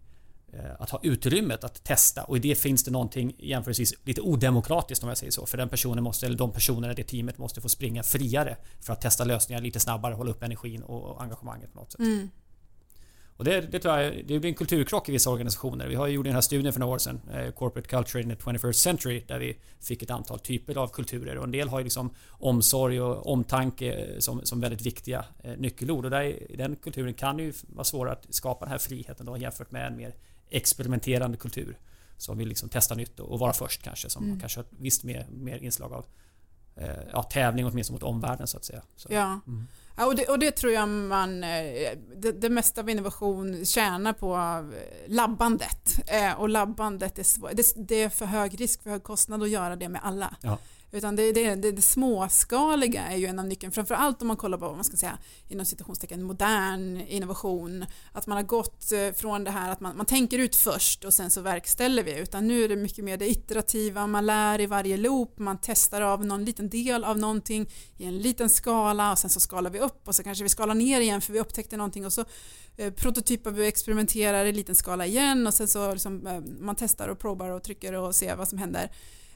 eh, 0.54 0.60
att 0.80 0.90
ha 0.90 1.00
utrymmet 1.04 1.64
att 1.64 1.84
testa 1.84 2.24
och 2.24 2.38
i 2.38 2.40
det 2.40 2.56
finns 2.56 2.84
det 2.84 2.92
någonting 2.92 3.36
jämförelsevis 3.40 3.94
lite 4.04 4.22
odemokratiskt 4.22 5.04
om 5.04 5.10
jag 5.10 5.18
säger 5.18 5.32
så. 5.32 5.46
För 5.46 5.58
den 5.58 5.70
personen 5.70 6.04
måste, 6.04 6.26
eller 6.26 6.38
de 6.38 6.52
personerna 6.52 6.94
i 6.94 6.96
det 6.96 7.04
teamet 7.04 7.38
måste 7.38 7.62
få 7.62 7.70
springa 7.70 8.04
friare 8.04 8.58
för 8.82 8.94
att 8.94 9.02
testa 9.02 9.24
lösningar 9.24 9.62
lite 9.62 9.80
snabbare, 9.80 10.14
hålla 10.14 10.32
upp 10.32 10.44
energin 10.44 10.84
och 10.84 11.24
engagemanget 11.24 11.74
på 11.74 11.80
något 11.80 11.92
sätt. 11.92 12.00
Mm. 12.00 12.30
Och 13.44 13.50
det, 13.50 13.62
det 13.62 13.80
tror 13.80 14.00
jag 14.00 14.14
det 14.28 14.40
blir 14.40 14.46
en 14.46 14.56
kulturkrock 14.56 15.10
i 15.10 15.12
vissa 15.12 15.30
organisationer. 15.30 15.88
Vi 15.88 15.96
har 15.96 16.08
gjort 16.08 16.26
den 16.26 16.34
här 16.34 16.42
studien 16.42 16.74
för 16.74 16.80
några 16.80 16.94
år 16.94 16.98
sedan, 16.98 17.22
eh, 17.34 17.52
Corporate 17.52 17.90
Culture 17.90 18.24
in 18.24 18.30
the 18.30 18.36
21st 18.36 18.72
Century, 18.74 19.24
där 19.28 19.40
vi 19.40 19.58
fick 19.80 20.04
ett 20.04 20.10
antal 20.10 20.40
typer 20.40 20.78
av 20.78 20.88
kulturer. 20.88 21.38
Och 21.38 21.44
en 21.44 21.52
del 21.52 21.70
har 21.70 21.80
ju 21.80 21.84
liksom 21.84 22.14
omsorg 22.30 23.02
och 23.02 23.28
omtanke 23.28 24.16
som, 24.20 24.46
som 24.46 24.62
väldigt 24.62 24.82
viktiga 24.82 25.26
eh, 25.44 25.58
nyckelord. 25.58 26.06
Och 26.06 26.12
där, 26.12 26.52
i 26.52 26.56
den 26.56 26.76
kulturen 26.76 27.14
kan 27.14 27.40
ju 27.40 27.54
vara 27.68 27.84
svårare 27.84 28.14
att 28.14 28.26
skapa 28.30 28.66
den 28.66 28.72
här 28.72 28.80
friheten 28.80 29.26
då, 29.26 29.38
jämfört 29.38 29.72
med 29.72 29.88
en 29.88 29.98
mer 29.98 30.16
experimenterande 30.50 31.38
kultur. 31.38 31.78
Som 32.18 32.38
vill 32.38 32.48
liksom 32.48 32.70
testa 32.70 32.96
nytt 32.96 33.20
och, 33.20 33.40
vara 33.40 33.54
först 33.54 33.84
kanske. 33.84 34.10
Som 34.10 34.24
mm. 34.24 34.40
kanske 34.40 34.60
har 34.60 34.64
ett 34.64 34.72
visst 34.80 35.04
mer, 35.04 35.26
mer 35.32 35.58
inslag 35.58 35.94
av 35.94 36.06
eh, 36.76 36.90
ja, 37.14 37.24
tävling 37.24 37.66
åtminstone 37.66 37.96
mot 37.96 38.04
omvärlden 38.04 38.48
så 38.48 38.58
att 38.58 38.66
säga. 38.66 38.82
Så, 38.96 39.08
ja. 39.12 39.40
Mm. 39.48 39.68
Ja, 39.96 40.06
och, 40.06 40.16
det, 40.16 40.26
och 40.26 40.40
det 40.40 40.52
tror 40.52 40.74
jag 40.74 40.90
man, 40.90 41.44
eh, 41.44 41.92
det, 42.16 42.32
det 42.32 42.50
mesta 42.50 42.82
av 42.82 42.90
innovation 42.90 43.66
tjänar 43.66 44.14
på 44.14 44.36
eh, 44.36 45.14
labbandet. 45.14 46.00
Eh, 46.08 46.40
och 46.40 46.50
labbandet 46.50 47.20
är, 47.20 47.24
svår, 47.24 47.50
det, 47.54 47.88
det, 47.88 48.02
är 48.02 48.10
för 48.10 48.26
hög 48.26 48.62
risk, 48.62 48.84
för 48.84 48.90
hög 48.90 49.04
kostnad 49.04 49.44
att 49.44 49.50
göra 49.50 49.76
det 49.76 49.90
med 49.90 50.02
alla. 50.04 50.36
Ja. 50.42 50.58
Utan 50.94 51.16
det, 51.16 51.32
det, 51.32 51.56
det, 51.56 51.72
det 51.72 51.82
småskaliga 51.82 53.02
är 53.02 53.18
ju 53.18 53.26
en 53.26 53.40
av 53.40 53.46
nyckeln, 53.46 53.72
framförallt 53.72 54.22
om 54.22 54.28
man 54.28 54.38
kollar 54.38 54.58
på 54.58 54.66
vad 54.66 54.76
man 54.76 54.84
ska 54.84 54.98
säga 54.98 55.18
inom 55.48 55.66
citationstecken 55.66 56.24
modern 56.24 57.02
innovation. 57.02 57.86
Att 58.12 58.28
man 58.28 58.36
har 58.36 58.44
gått 58.44 58.92
eh, 58.92 59.12
från 59.12 59.44
det 59.44 59.52
här 59.52 59.72
att 59.72 59.80
man, 59.80 59.98
man 59.98 60.06
tänker 60.06 60.40
ut 60.40 60.56
först 60.56 61.04
och 61.04 61.14
sen 61.14 61.32
så 61.32 61.42
verkställer 61.42 62.04
vi 62.04 62.20
utan 62.20 62.48
nu 62.48 62.64
är 62.64 62.70
det 62.70 62.76
mycket 62.76 63.06
mer 63.06 63.18
det 63.18 63.30
iterativa, 63.30 64.08
man 64.08 64.26
lär 64.26 64.62
i 64.62 64.66
varje 64.66 64.98
loop, 64.98 65.40
man 65.40 65.58
testar 65.62 66.02
av 66.02 66.26
någon 66.26 66.46
liten 66.46 66.70
del 66.70 67.04
av 67.04 67.20
någonting 67.20 67.70
i 67.98 68.06
en 68.06 68.18
liten 68.18 68.50
skala 68.50 69.12
och 69.12 69.20
sen 69.20 69.30
så 69.30 69.40
skalar 69.40 69.70
vi 69.70 69.80
upp 69.80 70.08
och 70.08 70.16
så 70.16 70.24
kanske 70.24 70.44
vi 70.44 70.50
skalar 70.50 70.76
ner 70.76 71.02
igen 71.02 71.22
för 71.22 71.34
vi 71.34 71.40
upptäckte 71.40 71.78
någonting 71.78 72.06
och 72.06 72.14
så 72.14 72.26
eh, 72.78 72.94
prototypar 72.94 73.52
vi 73.52 73.62
och 73.62 73.68
experimenterar 73.68 74.46
i 74.46 74.52
liten 74.52 74.76
skala 74.76 75.06
igen 75.06 75.48
och 75.48 75.54
sen 75.54 75.68
så 75.68 75.92
liksom, 75.92 76.28
eh, 76.28 76.40
man 76.60 76.76
testar 76.76 77.08
och 77.08 77.20
provar 77.20 77.50
och 77.50 77.64
trycker 77.64 77.94
och 77.94 78.16
ser 78.16 78.36
vad 78.36 78.48
som 78.48 78.58
händer. 78.58 78.92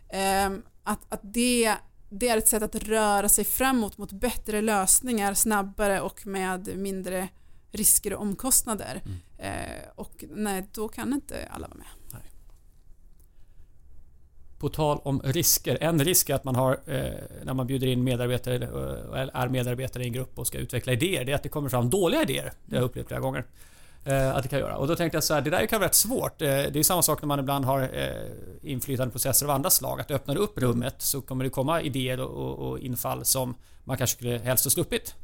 Ehm, 0.09 0.61
att, 0.87 1.13
att 1.13 1.19
det, 1.23 1.75
det 2.09 2.29
är 2.29 2.37
ett 2.37 2.47
sätt 2.47 2.63
att 2.63 2.75
röra 2.75 3.29
sig 3.29 3.45
framåt 3.45 3.97
mot 3.97 4.11
bättre 4.11 4.61
lösningar 4.61 5.33
snabbare 5.33 6.01
och 6.01 6.27
med 6.27 6.77
mindre 6.77 7.29
risker 7.71 8.13
och 8.13 8.21
omkostnader. 8.21 9.01
Mm. 9.05 9.17
Eh, 9.37 9.89
och 9.95 10.23
nej, 10.29 10.67
då 10.73 10.87
kan 10.87 11.13
inte 11.13 11.47
alla 11.51 11.67
vara 11.67 11.77
med. 11.77 11.87
Nej. 12.13 12.31
På 14.59 14.69
tal 14.69 14.99
om 15.03 15.21
risker. 15.23 15.77
En 15.81 16.05
risk 16.05 16.29
är 16.29 16.35
att 16.35 16.43
man 16.43 16.55
har 16.55 16.71
eh, 16.85 17.11
när 17.43 17.53
man 17.53 17.67
bjuder 17.67 17.87
in 17.87 18.03
medarbetare 18.03 18.55
eller 18.55 18.67
är 19.33 19.47
medarbetare 19.49 20.03
i 20.03 20.07
en 20.07 20.13
grupp 20.13 20.39
och 20.39 20.47
ska 20.47 20.57
utveckla 20.57 20.93
idéer. 20.93 21.25
Det 21.25 21.31
är 21.31 21.35
att 21.35 21.43
det 21.43 21.49
kommer 21.49 21.69
fram 21.69 21.89
dåliga 21.89 22.21
idéer. 22.21 22.53
Det 22.65 22.75
har 22.75 22.81
jag 22.81 22.89
upplevt 22.89 23.07
flera 23.07 23.21
gånger. 23.21 23.45
Eh, 24.07 24.35
att 24.35 24.43
det 24.43 24.49
kan 24.49 24.59
göra. 24.59 24.77
Och 24.77 24.87
då 24.87 24.95
tänkte 24.95 25.15
jag 25.15 25.23
så 25.23 25.33
här, 25.33 25.41
det 25.41 25.49
där 25.49 25.65
kan 25.65 25.79
vara 25.79 25.87
rätt 25.87 25.95
svårt. 25.95 26.41
Eh, 26.41 26.47
det 26.47 26.75
är 26.75 26.83
samma 26.83 27.01
sak 27.01 27.21
när 27.21 27.27
man 27.27 27.39
ibland 27.39 27.65
har 27.65 27.81
eh, 27.81 28.71
inflytande 28.71 29.11
processer 29.11 29.45
av 29.45 29.51
andra 29.51 29.69
slag. 29.69 30.01
Att 30.01 30.11
öppnar 30.11 30.35
du 30.35 30.41
upp 30.41 30.57
rummet 30.57 30.95
så 30.97 31.21
kommer 31.21 31.43
det 31.43 31.49
komma 31.49 31.81
idéer 31.81 32.19
och, 32.19 32.69
och 32.69 32.79
infall 32.79 33.25
som 33.25 33.55
man 33.83 33.97
kanske 33.97 34.15
skulle 34.15 34.37
helst 34.37 34.65
ha 34.65 34.71
sluppit. 34.71 35.15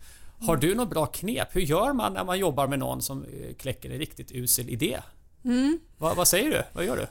Har 0.42 0.58
du 0.58 0.76
något 0.76 0.90
bra 0.90 1.06
knep? 1.06 1.56
Hur 1.56 1.62
gör 1.62 1.94
man 1.94 2.14
när 2.14 2.24
man 2.24 2.40
jobbar 2.40 2.68
med 2.68 2.80
någon 2.80 3.02
som 3.02 3.26
kläcker 3.58 3.90
en 3.90 3.98
riktigt 3.98 4.32
usel 4.32 4.70
idé? 4.70 5.00
Mm. 5.46 5.80
Vad, 5.98 6.16
vad 6.16 6.28
säger 6.28 6.50
du? 6.50 6.64
Vad 6.74 6.86
gör 6.86 6.98
du? 6.98 7.08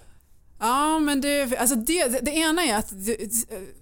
Ja, 0.62 0.98
men 0.98 1.20
det, 1.20 1.56
alltså 1.58 1.76
det, 1.76 2.08
det, 2.08 2.30
ena 2.30 2.62
är 2.62 2.76
att 2.76 2.92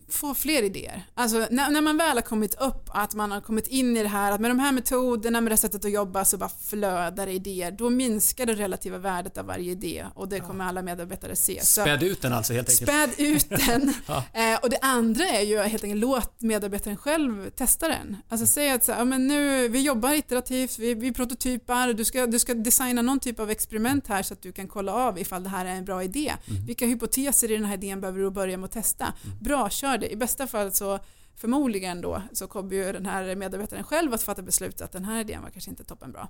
få 0.08 0.34
fler 0.34 0.62
idéer. 0.62 1.06
Alltså 1.14 1.46
när, 1.50 1.70
när, 1.70 1.80
man 1.80 1.96
väl 1.96 2.16
har 2.16 2.22
kommit 2.22 2.54
upp, 2.54 2.90
att 2.92 3.14
man 3.14 3.30
har 3.30 3.40
kommit 3.40 3.66
in 3.66 3.96
i 3.96 4.02
det 4.02 4.08
här, 4.08 4.32
att 4.32 4.40
med 4.40 4.50
de 4.50 4.58
här 4.58 4.72
metoderna, 4.72 5.40
med 5.40 5.52
det 5.52 5.56
sättet 5.56 5.84
att 5.84 5.92
jobba 5.92 6.24
så 6.24 6.36
bara 6.36 6.50
flödar 6.68 7.26
idéer, 7.26 7.70
då 7.70 7.90
minskar 7.90 8.46
det 8.46 8.54
relativa 8.54 8.98
värdet 8.98 9.38
av 9.38 9.46
varje 9.46 9.72
idé 9.72 10.06
och 10.14 10.28
det 10.28 10.40
kommer 10.40 10.64
alla 10.64 10.82
medarbetare 10.82 11.36
se. 11.36 11.60
Späd 11.64 12.02
ut 12.02 12.22
den 12.22 12.32
alltså 12.32 12.52
helt 12.52 12.68
enkelt? 12.68 12.90
Späd 12.90 13.26
ut 13.26 13.48
den. 13.48 13.94
ja. 14.06 14.24
eh, 14.32 14.58
och 14.62 14.70
det 14.70 14.78
andra 14.82 15.24
är 15.24 15.42
ju 15.42 15.58
helt 15.58 15.84
enkelt 15.84 16.00
låt 16.00 16.42
medarbetaren 16.42 16.96
själv 16.96 17.50
testa 17.50 17.88
den. 17.88 18.16
Alltså 18.28 18.46
säg 18.46 18.70
att 18.70 18.84
så, 18.84 18.92
ja, 18.92 19.04
men 19.04 19.26
nu, 19.26 19.68
vi 19.68 19.80
jobbar 19.82 20.14
iterativt, 20.14 20.78
vi, 20.78 20.94
vi 20.94 21.12
prototypar, 21.12 21.92
du 21.92 22.04
ska, 22.04 22.26
du 22.26 22.38
ska 22.38 22.54
designa 22.54 23.02
någon 23.02 23.20
typ 23.20 23.40
av 23.40 23.50
experiment 23.50 24.06
här 24.06 24.22
så 24.22 24.34
att 24.34 24.42
du 24.42 24.52
kan 24.52 24.68
kolla 24.68 24.92
av 24.92 25.18
ifall 25.18 25.42
det 25.42 25.48
här 25.48 25.64
är 25.64 25.74
en 25.74 25.84
bra 25.84 26.04
idé. 26.04 26.32
Mm. 26.48 26.69
Vilka 26.70 26.86
hypoteser 26.86 27.50
i 27.50 27.54
den 27.54 27.64
här 27.64 27.74
idén 27.74 28.00
behöver 28.00 28.20
du 28.20 28.30
börja 28.30 28.56
med 28.56 28.64
att 28.64 28.72
testa? 28.72 29.04
Mm. 29.04 29.38
Bra, 29.40 29.70
kör 29.70 29.98
det. 29.98 30.12
I 30.12 30.16
bästa 30.16 30.46
fall 30.46 30.72
så 30.72 30.98
förmodligen 31.36 32.00
då 32.00 32.22
så 32.32 32.46
kommer 32.46 32.74
ju 32.74 32.92
den 32.92 33.06
här 33.06 33.36
medarbetaren 33.36 33.84
själv 33.84 34.14
att 34.14 34.22
fatta 34.22 34.42
beslut 34.42 34.80
att 34.80 34.92
den 34.92 35.04
här 35.04 35.20
idén 35.20 35.42
var 35.42 35.50
kanske 35.50 35.70
inte 35.70 35.84
toppenbra. 35.84 36.28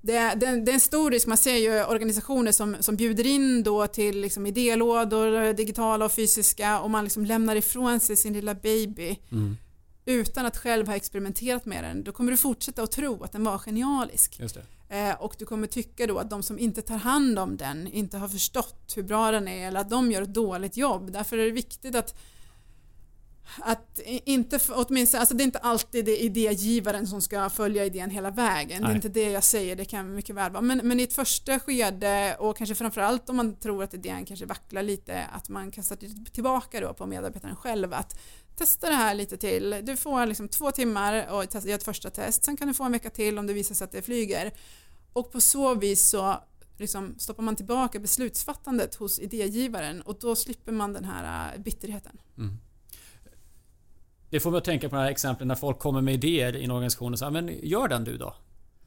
Det, 0.00 0.18
det, 0.18 0.36
det 0.36 0.70
är 0.70 0.74
en 0.74 0.80
stor 0.80 1.10
risk, 1.10 1.26
man 1.26 1.36
ser 1.36 1.56
ju 1.56 1.84
organisationer 1.84 2.52
som, 2.52 2.76
som 2.80 2.96
bjuder 2.96 3.26
in 3.26 3.62
då 3.62 3.86
till 3.86 4.20
liksom 4.20 4.46
idélådor, 4.46 5.52
digitala 5.52 6.04
och 6.04 6.12
fysiska 6.12 6.80
och 6.80 6.90
man 6.90 7.04
liksom 7.04 7.24
lämnar 7.24 7.56
ifrån 7.56 8.00
sig 8.00 8.16
sin 8.16 8.32
lilla 8.32 8.54
baby 8.54 9.18
mm. 9.32 9.56
utan 10.04 10.46
att 10.46 10.56
själv 10.56 10.86
ha 10.86 10.96
experimenterat 10.96 11.66
med 11.66 11.84
den. 11.84 12.04
Då 12.04 12.12
kommer 12.12 12.30
du 12.30 12.36
fortsätta 12.36 12.82
att 12.82 12.92
tro 12.92 13.22
att 13.22 13.32
den 13.32 13.44
var 13.44 13.58
genialisk. 13.58 14.40
Eh, 14.40 14.46
och 15.18 15.34
du 15.38 15.44
kommer 15.44 15.66
tycka 15.66 16.06
då 16.06 16.18
att 16.18 16.30
de 16.30 16.42
som 16.42 16.58
inte 16.58 16.82
tar 16.82 16.96
hand 16.96 17.38
om 17.38 17.56
den 17.56 17.86
inte 17.86 18.18
har 18.18 18.28
förstått 18.28 18.92
hur 18.96 19.02
bra 19.02 19.30
den 19.30 19.48
är 19.48 19.68
eller 19.68 19.80
att 19.80 19.90
de 19.90 20.12
gör 20.12 20.22
ett 20.22 20.34
dåligt 20.34 20.76
jobb. 20.76 21.12
Därför 21.12 21.38
är 21.38 21.44
det 21.44 21.50
viktigt 21.50 21.94
att 21.94 22.14
att 23.60 24.00
inte, 24.06 24.60
åtminstone, 24.68 25.20
alltså 25.20 25.34
det 25.34 25.42
är 25.42 25.44
inte 25.44 25.58
alltid 25.58 26.04
det 26.04 26.16
idégivaren 26.16 27.06
som 27.06 27.22
ska 27.22 27.50
följa 27.50 27.84
idén 27.84 28.10
hela 28.10 28.30
vägen. 28.30 28.82
Nej. 28.82 28.88
Det 28.88 28.92
är 28.92 28.96
inte 28.96 29.08
det 29.08 29.30
jag 29.30 29.44
säger, 29.44 29.76
det 29.76 29.84
kan 29.84 30.14
mycket 30.14 30.36
väl 30.36 30.52
vara. 30.52 30.62
Men, 30.62 30.80
men 30.84 31.00
i 31.00 31.02
ett 31.02 31.12
första 31.12 31.60
skede 31.60 32.36
och 32.38 32.56
kanske 32.56 32.74
framförallt 32.74 33.28
om 33.28 33.36
man 33.36 33.56
tror 33.56 33.84
att 33.84 33.94
idén 33.94 34.24
kanske 34.24 34.46
vacklar 34.46 34.82
lite, 34.82 35.24
att 35.24 35.48
man 35.48 35.70
kastar 35.70 35.98
tillbaka 36.30 36.80
då 36.80 36.94
på 36.94 37.06
medarbetaren 37.06 37.56
själv 37.56 37.94
att 37.94 38.18
testa 38.58 38.88
det 38.88 38.94
här 38.94 39.14
lite 39.14 39.36
till. 39.36 39.80
Du 39.82 39.96
får 39.96 40.26
liksom 40.26 40.48
två 40.48 40.70
timmar 40.70 41.26
och 41.32 41.44
göra 41.54 41.74
ett 41.74 41.82
första 41.82 42.10
test, 42.10 42.44
sen 42.44 42.56
kan 42.56 42.68
du 42.68 42.74
få 42.74 42.84
en 42.84 42.92
vecka 42.92 43.10
till 43.10 43.38
om 43.38 43.46
det 43.46 43.52
visar 43.52 43.74
sig 43.74 43.84
att 43.84 43.92
det 43.92 44.02
flyger. 44.02 44.52
Och 45.12 45.32
på 45.32 45.40
så 45.40 45.74
vis 45.74 46.08
så 46.08 46.36
liksom 46.78 47.14
stoppar 47.18 47.42
man 47.42 47.56
tillbaka 47.56 47.98
beslutsfattandet 47.98 48.94
hos 48.94 49.18
idégivaren 49.18 50.02
och 50.02 50.18
då 50.20 50.36
slipper 50.36 50.72
man 50.72 50.92
den 50.92 51.04
här 51.04 51.54
äh, 51.54 51.62
bitterheten. 51.62 52.20
Mm. 52.38 52.58
det 54.30 54.40
får 54.40 54.50
mig 54.50 54.58
att 54.58 54.64
tänka 54.64 54.88
på 54.88 54.96
de 54.96 55.02
här 55.02 55.10
exemplen 55.10 55.48
när 55.48 55.54
folk 55.54 55.78
kommer 55.78 56.00
med 56.00 56.14
idéer 56.14 56.56
i 56.56 56.64
en 56.64 56.70
organisation 56.70 57.12
och 57.12 57.18
säger 57.18 57.32
men 57.32 57.58
gör 57.62 57.88
den 57.88 58.04
du 58.04 58.16
då. 58.16 58.34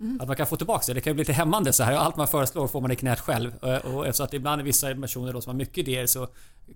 Mm. 0.01 0.21
Att 0.21 0.27
man 0.27 0.35
kan 0.37 0.47
få 0.47 0.55
tillbaka 0.55 0.83
det. 0.87 0.93
Det 0.93 1.01
kan 1.01 1.11
ju 1.11 1.15
bli 1.15 1.21
lite 1.21 1.33
hämmande 1.33 1.73
så 1.73 1.83
här. 1.83 1.93
Allt 1.93 2.15
man 2.15 2.27
föreslår 2.27 2.67
får 2.67 2.81
man 2.81 2.91
i 2.91 2.95
knät 2.95 3.19
själv. 3.19 3.53
Eh, 3.63 3.95
och 3.95 4.07
eftersom 4.07 4.25
att 4.25 4.33
ibland 4.33 4.61
är 4.61 4.65
vissa 4.65 4.95
personer 4.95 5.33
då 5.33 5.41
som 5.41 5.49
har 5.49 5.57
mycket 5.57 5.77
idéer 5.77 6.05
så 6.05 6.27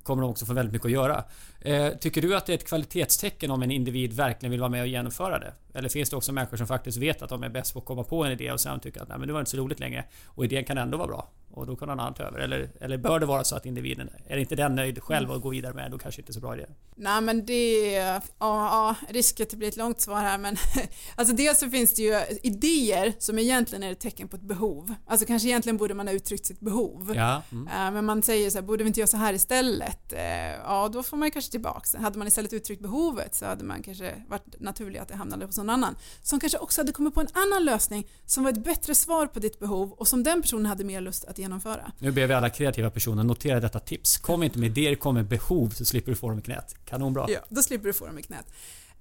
kommer 0.03 0.21
de 0.21 0.31
också 0.31 0.45
få 0.45 0.53
väldigt 0.53 0.73
mycket 0.73 0.85
att 0.85 0.91
göra. 0.91 1.23
Eh, 1.61 1.89
tycker 1.89 2.21
du 2.21 2.35
att 2.35 2.45
det 2.45 2.53
är 2.53 2.57
ett 2.57 2.67
kvalitetstecken 2.67 3.51
om 3.51 3.63
en 3.63 3.71
individ 3.71 4.13
verkligen 4.13 4.51
vill 4.51 4.59
vara 4.59 4.69
med 4.69 4.81
och 4.81 4.87
genomföra 4.87 5.39
det? 5.39 5.53
Eller 5.73 5.89
finns 5.89 6.09
det 6.09 6.15
också 6.15 6.31
människor 6.31 6.57
som 6.57 6.67
faktiskt 6.67 6.97
vet 6.97 7.21
att 7.21 7.29
de 7.29 7.43
är 7.43 7.49
bäst 7.49 7.73
på 7.73 7.79
att 7.79 7.85
komma 7.85 8.03
på 8.03 8.23
en 8.23 8.31
idé 8.31 8.51
och 8.51 8.59
sen 8.59 8.79
tycker 8.79 9.01
att 9.01 9.09
Nej, 9.09 9.17
men 9.17 9.27
det 9.27 9.33
var 9.33 9.39
inte 9.39 9.51
så 9.51 9.57
roligt 9.57 9.79
längre 9.79 10.05
och 10.25 10.45
idén 10.45 10.63
kan 10.63 10.77
ändå 10.77 10.97
vara 10.97 11.07
bra? 11.07 11.29
Och 11.55 11.67
då 11.67 11.75
kan 11.75 11.87
någon 11.87 11.99
annan 11.99 12.13
ta 12.13 12.23
över? 12.23 12.39
Eller, 12.39 12.69
eller 12.81 12.97
bör 12.97 13.19
det 13.19 13.25
vara 13.25 13.43
så 13.43 13.55
att 13.55 13.65
individen, 13.65 14.09
är 14.27 14.37
inte 14.37 14.55
den 14.55 14.75
nöjd 14.75 15.03
själv 15.03 15.31
och 15.31 15.41
går 15.41 15.51
vidare 15.51 15.73
med 15.73 15.91
då 15.91 15.97
kanske 15.97 16.21
inte 16.21 16.33
så 16.33 16.39
bra 16.39 16.53
idé? 16.55 16.65
Nej 16.95 17.21
men 17.21 17.45
det, 17.45 17.91
ja, 17.95 18.25
ja 18.39 18.95
risk 19.09 19.39
att 19.39 19.49
det 19.49 19.57
blir 19.57 19.67
ett 19.67 19.77
långt 19.77 20.01
svar 20.01 20.21
här 20.21 20.37
men 20.37 20.57
alltså 21.15 21.35
dels 21.35 21.59
så 21.59 21.69
finns 21.69 21.93
det 21.93 22.01
ju 22.01 22.19
idéer 22.43 23.13
som 23.19 23.39
egentligen 23.39 23.83
är 23.83 23.91
ett 23.91 23.99
tecken 23.99 24.27
på 24.27 24.35
ett 24.35 24.41
behov. 24.41 24.93
Alltså 25.07 25.25
kanske 25.25 25.47
egentligen 25.47 25.77
borde 25.77 25.93
man 25.93 26.07
ha 26.07 26.13
uttryckt 26.13 26.45
sitt 26.45 26.59
behov. 26.59 27.13
Ja. 27.15 27.41
Mm. 27.51 27.67
Uh, 27.67 27.93
men 27.93 28.05
man 28.05 28.23
säger 28.23 28.49
så 28.49 28.57
här, 28.57 28.65
borde 28.65 28.83
vi 28.83 28.87
inte 28.87 28.99
göra 28.99 29.07
så 29.07 29.17
här 29.17 29.33
istället? 29.33 30.13
Uh, 30.13 30.19
ja, 30.63 30.89
då 30.93 31.03
får 31.03 31.17
man 31.17 31.31
kanske 31.31 31.51
tillbaka. 31.51 31.99
Hade 31.99 32.17
man 32.17 32.27
istället 32.27 32.53
uttryckt 32.53 32.81
behovet 32.81 33.35
så 33.35 33.45
hade 33.45 33.63
man 33.63 33.83
kanske 33.83 34.13
varit 34.27 34.59
naturligt 34.59 35.01
att 35.01 35.07
det 35.07 35.15
hamnade 35.15 35.45
hos 35.45 35.57
någon 35.57 35.69
annan 35.69 35.95
som 36.21 36.39
kanske 36.39 36.57
också 36.57 36.81
hade 36.81 36.91
kommit 36.91 37.13
på 37.13 37.21
en 37.21 37.27
annan 37.33 37.65
lösning 37.65 38.07
som 38.25 38.43
var 38.43 38.51
ett 38.51 38.63
bättre 38.63 38.95
svar 38.95 39.27
på 39.27 39.39
ditt 39.39 39.59
behov 39.59 39.91
och 39.91 40.07
som 40.07 40.23
den 40.23 40.41
personen 40.41 40.65
hade 40.65 40.83
mer 40.83 41.01
lust 41.01 41.25
att 41.25 41.39
genomföra. 41.45 41.91
Nu 41.99 42.11
ber 42.11 42.27
vi 42.27 42.33
alla 42.33 42.49
kreativa 42.49 42.89
personer 42.89 43.23
notera 43.23 43.59
detta 43.59 43.79
tips. 43.79 44.17
Kom 44.17 44.43
inte 44.43 44.59
med 44.59 44.77
idéer, 44.77 44.95
kom 44.95 45.15
med 45.15 45.25
behov 45.25 45.69
så 45.69 45.85
slipper 45.85 46.11
du 46.11 46.15
få 46.15 46.29
dem 46.29 46.39
i 46.39 46.41
knät. 46.41 46.75
Kanonbra. 46.85 47.25
Ja, 47.29 47.39
då 47.49 47.63
slipper 47.63 47.87
du 47.87 47.93
få 47.93 48.05
dem 48.05 48.19
i 48.19 48.23
knät. 48.23 48.45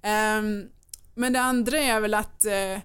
Um, 0.03 0.69
men 1.15 1.33
det 1.33 1.39
andra 1.41 1.77
är 1.77 1.99
väl 1.99 2.13
att 2.13 2.45
uh, 2.45 2.81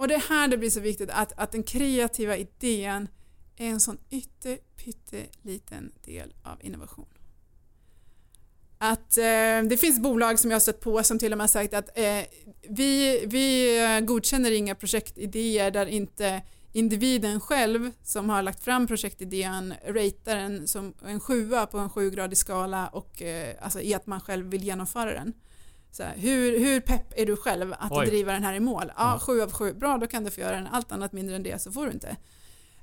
och 0.00 0.08
det 0.08 0.14
är 0.14 0.28
här 0.28 0.48
det 0.48 0.58
blir 0.58 0.70
så 0.70 0.80
viktigt 0.80 1.10
att, 1.10 1.32
att 1.36 1.52
den 1.52 1.62
kreativa 1.62 2.36
idén 2.36 3.08
är 3.56 3.66
en 3.66 3.80
sån 3.80 3.98
ytter, 4.10 4.58
pytteliten 4.76 5.92
del 6.04 6.34
av 6.42 6.58
innovation. 6.60 7.06
Att 8.78 9.18
eh, 9.18 9.62
det 9.68 9.80
finns 9.80 10.00
bolag 10.00 10.38
som 10.38 10.50
jag 10.50 10.54
har 10.54 10.60
stött 10.60 10.80
på 10.80 11.02
som 11.02 11.18
till 11.18 11.32
och 11.32 11.38
med 11.38 11.50
sagt 11.50 11.74
att 11.74 11.98
eh, 11.98 12.24
vi, 12.68 13.24
vi 13.26 14.00
godkänner 14.06 14.50
inga 14.50 14.74
projektidéer 14.74 15.70
där 15.70 15.86
inte 15.86 16.42
individen 16.72 17.40
själv 17.40 17.92
som 18.02 18.30
har 18.30 18.42
lagt 18.42 18.64
fram 18.64 18.86
projektidén 18.86 19.74
ratear 19.86 20.36
den 20.36 20.68
som 20.68 20.94
en 21.06 21.20
sjua 21.20 21.66
på 21.66 21.78
en 21.78 21.90
sjugradig 21.90 22.38
skala 22.38 22.88
och 22.88 23.22
eh, 23.22 23.54
alltså 23.60 23.80
i 23.80 23.94
att 23.94 24.06
man 24.06 24.20
själv 24.20 24.46
vill 24.46 24.64
genomföra 24.64 25.14
den. 25.14 25.32
Så 25.92 26.02
här, 26.02 26.14
hur, 26.16 26.58
hur 26.58 26.80
pepp 26.80 27.12
är 27.16 27.26
du 27.26 27.36
själv 27.36 27.74
att 27.78 27.92
Oj. 27.92 28.06
driva 28.06 28.32
den 28.32 28.44
här 28.44 28.54
i 28.54 28.60
mål? 28.60 28.92
Ja, 28.96 29.18
sju 29.22 29.40
av 29.40 29.52
sju, 29.52 29.72
bra 29.72 29.98
då 29.98 30.06
kan 30.06 30.24
du 30.24 30.30
få 30.30 30.40
göra 30.40 30.56
den. 30.56 30.66
Allt 30.66 30.92
annat 30.92 31.12
mindre 31.12 31.36
än 31.36 31.42
det 31.42 31.62
så 31.62 31.72
får 31.72 31.86
du 31.86 31.92
inte. 31.92 32.16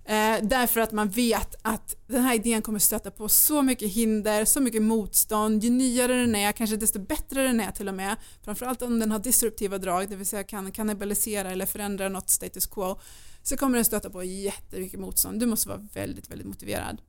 Eh, 0.08 0.38
därför 0.41 0.80
att 0.80 0.91
man 0.91 1.10
vet 1.10 1.56
att 1.62 1.95
den 2.08 2.23
här 2.23 2.36
idén 2.36 2.62
kommer 2.62 2.80
stöta 2.80 3.12
på 3.12 3.30
så 3.30 3.62
mycket 3.62 3.91
hinder, 3.91 4.45
så 4.45 4.62
mycket 4.62 4.82
motstånd. 4.82 5.63
Ju 5.63 5.69
nyare 5.69 6.13
den 6.13 6.36
är, 6.36 6.52
kanske 6.52 6.76
desto 6.76 7.00
bättre 7.00 7.43
den 7.43 7.60
är 7.60 7.71
till 7.71 7.88
och 7.88 7.93
med. 7.93 8.15
Framförallt 8.43 8.82
om 8.82 9.00
den 9.00 9.12
har 9.12 9.19
disruptiva 9.19 9.78
drag, 9.78 10.10
det 10.10 10.15
vill 10.15 10.26
säga 10.26 10.43
kan 10.43 10.71
kannibalisera 10.71 11.52
eller 11.52 11.65
förändra 11.65 12.10
något 12.10 12.30
status 12.30 12.65
quo 12.65 13.00
så 13.47 13.57
kommer 13.57 13.75
den 13.75 13.86
stöta 13.86 14.10
på 14.10 14.23
jättemycket 14.23 14.99
motstånd. 14.99 15.39
Du 15.39 15.45
måste 15.45 15.69
vara 15.69 15.88
väldigt, 15.93 16.31
väldigt 16.31 16.47
motiverad. 16.47 17.01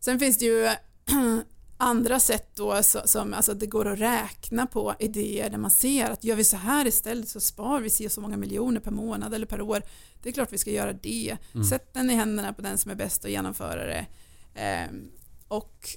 Sen 0.00 0.18
finns 0.18 0.38
det 0.38 0.44
ju 0.44 0.68
andra 1.76 2.20
sätt 2.20 2.56
då 2.56 2.82
som 2.82 3.34
alltså 3.34 3.54
det 3.54 3.66
går 3.66 3.88
att 3.88 3.98
räkna 3.98 4.66
på 4.66 4.94
idéer 4.98 5.50
där 5.50 5.58
man 5.58 5.70
ser 5.70 6.10
att 6.10 6.24
gör 6.24 6.36
vi 6.36 6.44
så 6.44 6.56
här 6.56 6.86
istället 6.86 7.28
så 7.28 7.40
spar 7.40 7.80
vi 7.80 7.90
så 7.90 8.20
många 8.20 8.36
miljoner 8.36 8.80
per 8.80 8.90
månad 8.90 9.34
eller 9.34 9.46
per 9.46 9.60
år. 9.60 9.82
Det 10.22 10.28
är 10.28 10.32
klart 10.32 10.52
vi 10.52 10.58
ska 10.58 10.70
göra 10.70 10.92
det. 10.92 11.36
Mm. 11.54 11.66
Sätt 11.66 11.94
den 11.94 12.10
i 12.10 12.14
händerna 12.14 12.52
på 12.52 12.62
den 12.62 12.78
som 12.78 12.90
är 12.90 12.94
bäst 12.94 13.24
att 13.24 13.30
genomföra 13.30 13.86
det. 13.86 14.06
Ehm, 14.54 15.10
och 15.48 15.88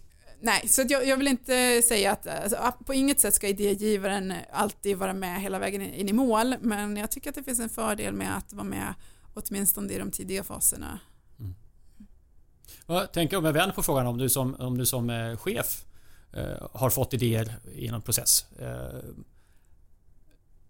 Nej, 0.46 0.68
så 0.68 0.84
jag, 0.90 1.08
jag, 1.08 1.18
vill 1.18 1.28
inte 1.28 1.82
säga 1.82 2.12
att 2.12 2.28
alltså, 2.28 2.84
på 2.86 2.94
inget 2.94 3.20
sätt 3.20 3.34
ska 3.34 3.48
idégivaren 3.48 4.34
alltid 4.52 4.98
vara 4.98 5.14
med 5.14 5.42
hela 5.42 5.60
vägen 5.60 5.82
in 5.82 6.10
i 6.10 6.14
mål, 6.14 6.56
men 6.62 6.98
jag 6.98 7.12
tycker 7.12 7.30
att 7.30 7.36
det 7.36 7.44
finns 7.44 7.60
en 7.60 7.70
fördel 7.70 8.14
med 8.14 8.38
att 8.38 8.54
vara 8.54 8.64
med 8.64 8.94
åtminstone 9.34 9.94
i 9.94 9.98
de 9.98 10.12
tidiga 10.12 10.44
faserna. 10.44 11.00
Mm. 11.40 11.56
Jag 12.88 13.14
tänker 13.14 13.38
om 13.38 13.46
jag 13.46 13.54
vänder 13.54 13.76
på 13.76 13.84
frågan 13.84 14.08
om 14.08 14.18
du 14.18 14.30
som, 14.30 14.56
om 14.56 14.78
du 14.78 14.86
som 14.86 15.10
eh, 15.10 15.38
chef 15.38 15.86
eh, 16.34 16.68
har 16.72 16.90
fått 16.90 17.14
idéer 17.14 17.56
i 17.74 17.92
någon 17.92 18.02
process. 18.02 18.46
Eh, 18.60 19.00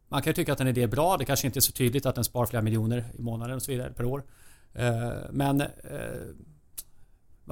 man 0.07 0.21
kan 0.21 0.29
ju 0.29 0.33
tycka 0.33 0.53
att 0.53 0.59
en 0.59 0.67
idé 0.67 0.83
är 0.83 0.87
bra, 0.87 1.17
det 1.17 1.25
kanske 1.25 1.47
inte 1.47 1.59
är 1.59 1.61
så 1.61 1.71
tydligt 1.71 2.05
att 2.05 2.15
den 2.15 2.23
spar 2.23 2.45
flera 2.45 2.61
miljoner 2.61 3.05
i 3.19 3.21
månaden 3.21 3.55
och 3.55 3.63
så 3.63 3.71
vidare 3.71 3.93
per 3.93 4.05
år. 4.05 4.23
Eh, 4.73 5.11
men 5.31 5.61
eh, 5.61 5.67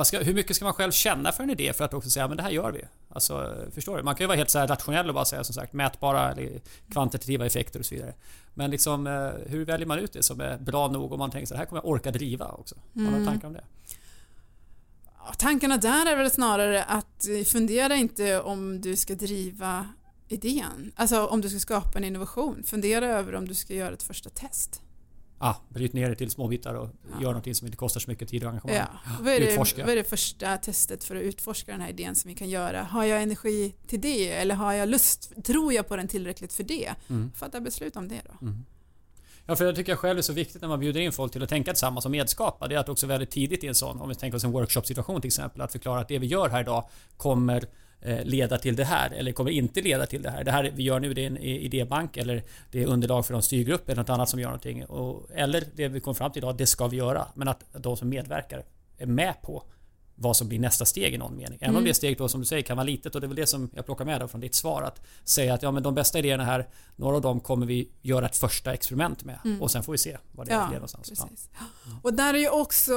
Ska, 0.04 0.19
hur 0.19 0.34
mycket 0.34 0.56
ska 0.56 0.65
man 0.65 0.73
själv 0.73 0.91
känna 0.91 1.32
för 1.32 1.43
en 1.43 1.49
idé 1.49 1.73
för 1.73 1.86
att 1.86 1.93
också 1.93 2.10
säga 2.10 2.27
men 2.27 2.38
det 2.38 2.43
här 2.43 2.49
gör 2.49 2.71
vi? 2.71 2.82
Alltså, 3.10 3.56
förstår 3.73 3.97
du? 3.97 4.04
Man 4.04 4.15
kan 4.15 4.23
ju 4.23 4.27
vara 4.27 4.38
helt 4.38 4.49
så 4.49 4.60
rationell 4.60 5.08
och 5.08 5.13
bara 5.13 5.25
säga 5.25 5.43
som 5.43 5.54
sagt 5.54 5.73
mätbara 5.73 6.32
eller 6.32 6.62
kvantitativa 6.91 7.45
effekter 7.45 7.80
och 7.80 7.86
så 7.86 7.95
vidare. 7.95 8.13
Men 8.54 8.71
liksom, 8.71 9.08
eh, 9.08 9.30
hur 9.47 9.65
väljer 9.65 9.88
man 9.88 9.99
ut 9.99 10.13
det 10.13 10.23
som 10.23 10.41
är 10.41 10.58
bra 10.58 10.88
nog 10.88 11.12
om 11.12 11.19
man 11.19 11.32
tänker 11.32 11.47
så 11.47 11.56
här 11.56 11.65
kommer 11.65 11.82
jag 11.82 11.89
orka 11.89 12.12
driva 12.12 12.47
också? 12.47 12.75
Har 12.95 13.01
mm. 13.01 13.25
tankar 13.25 13.47
om 13.47 13.54
det? 13.54 13.63
tankarna 15.38 15.77
där 15.77 16.06
är 16.06 16.15
väl 16.15 16.32
snarare 16.32 16.84
att 16.84 17.27
fundera 17.51 17.95
inte 17.95 18.41
om 18.41 18.82
du 18.82 18.95
ska 18.95 19.15
driva 19.15 19.88
idén. 20.27 20.91
Alltså 20.95 21.25
om 21.25 21.41
du 21.41 21.49
ska 21.49 21.60
skapa 21.60 21.97
en 21.97 22.04
innovation. 22.04 22.63
Fundera 22.63 23.06
över 23.06 23.36
om 23.36 23.47
du 23.47 23.54
ska 23.54 23.73
göra 23.73 23.93
ett 23.93 24.04
första 24.04 24.30
test 24.30 24.82
ah, 25.41 25.56
bryt 25.69 25.93
ner 25.93 26.10
det 26.10 26.15
till 26.15 26.32
små 26.32 26.47
bitar 26.47 26.73
och 26.73 26.89
ja. 27.12 27.21
gör 27.21 27.27
någonting 27.27 27.56
som 27.56 27.67
inte 27.67 27.77
kostar 27.77 27.99
så 27.99 28.10
mycket 28.10 28.30
tid 28.30 28.43
och 28.43 28.49
engagemang. 28.49 28.75
Ja. 28.75 29.13
Vad, 29.19 29.34
är 29.34 29.39
det, 29.39 29.84
vad 29.84 29.89
är 29.89 29.95
det 29.95 30.04
första 30.04 30.58
testet 30.58 31.04
för 31.04 31.15
att 31.15 31.21
utforska 31.21 31.71
den 31.71 31.82
här 31.82 31.89
idén 31.89 32.15
som 32.15 32.30
vi 32.30 32.36
kan 32.36 32.49
göra? 32.49 32.84
Har 32.84 33.04
jag 33.04 33.21
energi 33.21 33.75
till 33.88 34.01
det 34.01 34.32
eller 34.32 34.56
har 34.56 34.73
jag 34.73 34.89
lust? 34.89 35.32
Tror 35.43 35.73
jag 35.73 35.88
på 35.88 35.95
den 35.95 36.08
tillräckligt 36.08 36.54
för 36.54 36.63
det? 36.63 36.93
Mm. 37.10 37.32
Fatta 37.36 37.62
beslut 37.62 37.95
om 37.95 38.08
det 38.08 38.21
då. 38.25 38.45
Mm. 38.45 38.65
Ja, 39.45 39.56
för 39.56 39.65
jag 39.65 39.75
tycker 39.75 39.95
själv 39.95 40.17
är 40.17 40.21
så 40.21 40.34
viktigt 40.34 40.62
när 40.62 40.69
man 40.69 40.80
bjuder 40.80 41.01
in 41.01 41.12
folk 41.12 41.32
till 41.32 41.43
att 41.43 41.49
tänka 41.49 41.71
tillsammans 41.71 42.06
och 42.06 42.12
medskapa. 42.12 42.67
Det 42.67 42.75
är 42.75 42.80
att 42.80 42.89
också 42.89 43.08
väldigt 43.08 43.32
tidigt 43.32 43.63
i 43.63 43.67
en 43.67 43.75
sån, 43.75 44.01
om 44.01 44.10
vi 44.10 44.15
tänker 44.15 44.36
oss 44.36 44.43
en 44.43 44.51
workshop-situation 44.51 45.21
till 45.21 45.27
exempel, 45.27 45.62
att 45.62 45.71
förklara 45.71 45.99
att 45.99 46.08
det 46.08 46.19
vi 46.19 46.27
gör 46.27 46.49
här 46.49 46.62
idag 46.62 46.89
kommer 47.17 47.65
Eh, 48.03 48.23
leda 48.23 48.57
till 48.57 48.75
det 48.75 48.83
här 48.83 49.11
eller 49.11 49.31
kommer 49.31 49.51
inte 49.51 49.81
leda 49.81 50.05
till 50.05 50.21
det 50.21 50.29
här. 50.29 50.43
Det 50.43 50.51
här 50.51 50.71
vi 50.75 50.83
gör 50.83 50.99
nu 50.99 51.13
det 51.13 51.23
är 51.23 51.27
en 51.27 51.37
idébank 51.37 52.17
eller 52.17 52.43
det 52.71 52.83
är 52.83 52.87
underlag 52.87 53.25
för 53.25 53.33
en 53.33 53.41
styrgrupp 53.41 53.89
eller 53.89 54.01
något 54.01 54.09
annat 54.09 54.29
som 54.29 54.39
gör 54.39 54.47
någonting. 54.47 54.85
Och, 54.85 55.29
eller 55.33 55.63
det 55.75 55.87
vi 55.87 55.99
kom 55.99 56.15
fram 56.15 56.31
till 56.31 56.39
idag, 56.39 56.57
det 56.57 56.65
ska 56.65 56.87
vi 56.87 56.97
göra. 56.97 57.27
Men 57.35 57.47
att 57.47 57.65
de 57.73 57.97
som 57.97 58.09
medverkar 58.09 58.63
är 58.97 59.05
med 59.05 59.33
på 59.41 59.63
vad 60.21 60.38
som 60.38 60.47
blir 60.47 60.60
nästa 60.60 60.86
steg 60.86 61.13
i 61.13 61.17
någon 61.17 61.38
mening. 61.38 61.57
Även 61.62 61.69
mm. 61.69 61.77
om 61.79 61.84
det 61.84 61.93
steget 61.93 62.17
då 62.17 62.29
som 62.29 62.39
du 62.39 62.45
säger 62.45 62.63
kan 62.63 62.77
vara 62.77 62.86
litet 62.86 63.15
och 63.15 63.21
det 63.21 63.25
är 63.25 63.27
väl 63.27 63.36
det 63.36 63.47
som 63.47 63.69
jag 63.73 63.86
plockar 63.86 64.05
med 64.05 64.31
från 64.31 64.41
ditt 64.41 64.55
svar. 64.55 64.81
Att 64.81 65.01
säga 65.23 65.53
att 65.53 65.63
ja 65.63 65.71
men 65.71 65.84
de 65.84 65.95
bästa 65.95 66.19
idéerna 66.19 66.43
här, 66.43 66.67
några 66.95 67.15
av 67.15 67.21
dem 67.21 67.39
kommer 67.39 67.65
vi 67.65 67.89
göra 68.01 68.25
ett 68.25 68.38
första 68.38 68.73
experiment 68.73 69.23
med 69.23 69.39
mm. 69.45 69.62
och 69.62 69.71
sen 69.71 69.84
får 69.84 69.91
vi 69.91 69.97
se 69.97 70.17
vad 70.31 70.47
det 70.47 70.53
ja, 70.53 70.67
är 70.67 70.73
någonstans. 70.73 71.12
Ja. 71.17 71.69
Och 72.01 72.13
där 72.13 72.34
är 72.34 72.38
ju 72.38 72.49
också, 72.49 72.93